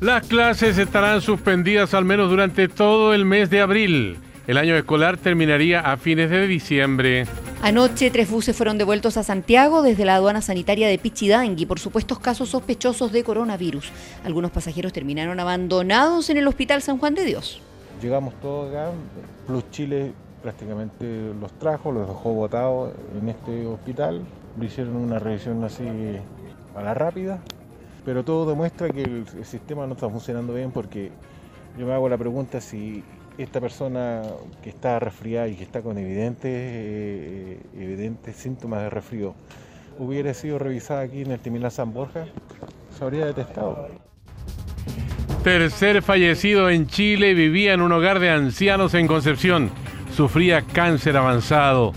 [0.00, 4.16] Las clases estarán suspendidas al menos durante todo el mes de abril.
[4.46, 7.26] El año escolar terminaría a fines de diciembre.
[7.60, 12.18] Anoche, tres buses fueron devueltos a Santiago desde la aduana sanitaria de Pichidangui por supuestos
[12.18, 13.92] casos sospechosos de coronavirus.
[14.24, 17.60] Algunos pasajeros terminaron abandonados en el Hospital San Juan de Dios.
[18.00, 18.92] Llegamos todos acá,
[19.46, 21.04] Plus Chile prácticamente
[21.38, 24.22] los trajo, los dejó botados en este hospital.
[24.58, 25.84] Le hicieron una revisión así
[26.74, 27.38] a la rápida
[28.04, 31.10] pero todo demuestra que el, sistema no está funcionando bien porque
[31.78, 33.02] yo me hago la pregunta si
[33.38, 34.22] esta persona
[34.62, 39.34] que está resfriada y que está con evidentes, eh, síntomas de resfrío
[39.98, 42.26] hubiera sido revisada aquí en el Terminal San Borja,
[42.96, 43.88] se habría detectado.
[45.44, 49.70] Tercer fallecido en Chile vivía en un hogar de ancianos en Concepción.
[50.14, 51.92] Sufría cáncer avanzado.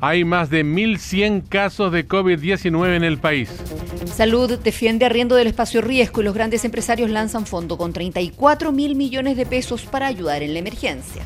[0.00, 3.50] Hay más de 1.100 casos de COVID-19 en el país.
[4.04, 8.94] Salud defiende arriendo del espacio riesgo y los grandes empresarios lanzan fondo con 34 mil
[8.94, 11.22] millones de pesos para ayudar en la emergencia.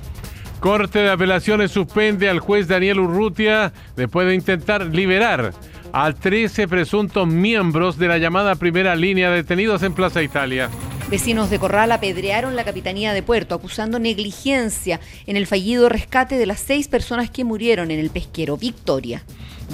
[0.60, 5.52] Corte de Apelaciones suspende al juez Daniel Urrutia después de intentar liberar
[5.92, 10.68] a 13 presuntos miembros de la llamada primera línea detenidos en Plaza Italia.
[11.10, 16.46] Vecinos de Corral apedrearon la Capitanía de Puerto acusando negligencia en el fallido rescate de
[16.46, 19.24] las seis personas que murieron en el pesquero Victoria.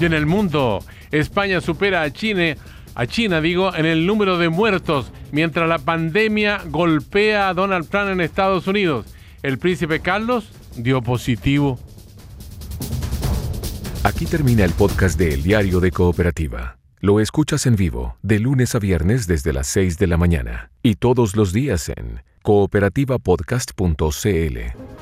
[0.01, 2.57] Y en el mundo, España supera a China,
[2.95, 8.13] a China digo, en el número de muertos, mientras la pandemia golpea a Donald Trump
[8.13, 9.05] en Estados Unidos.
[9.43, 11.79] El príncipe Carlos dio positivo.
[14.05, 16.79] Aquí termina el podcast de El Diario de Cooperativa.
[17.01, 20.95] Lo escuchas en vivo de lunes a viernes desde las 6 de la mañana y
[20.95, 24.96] todos los días en cooperativapodcast.cl.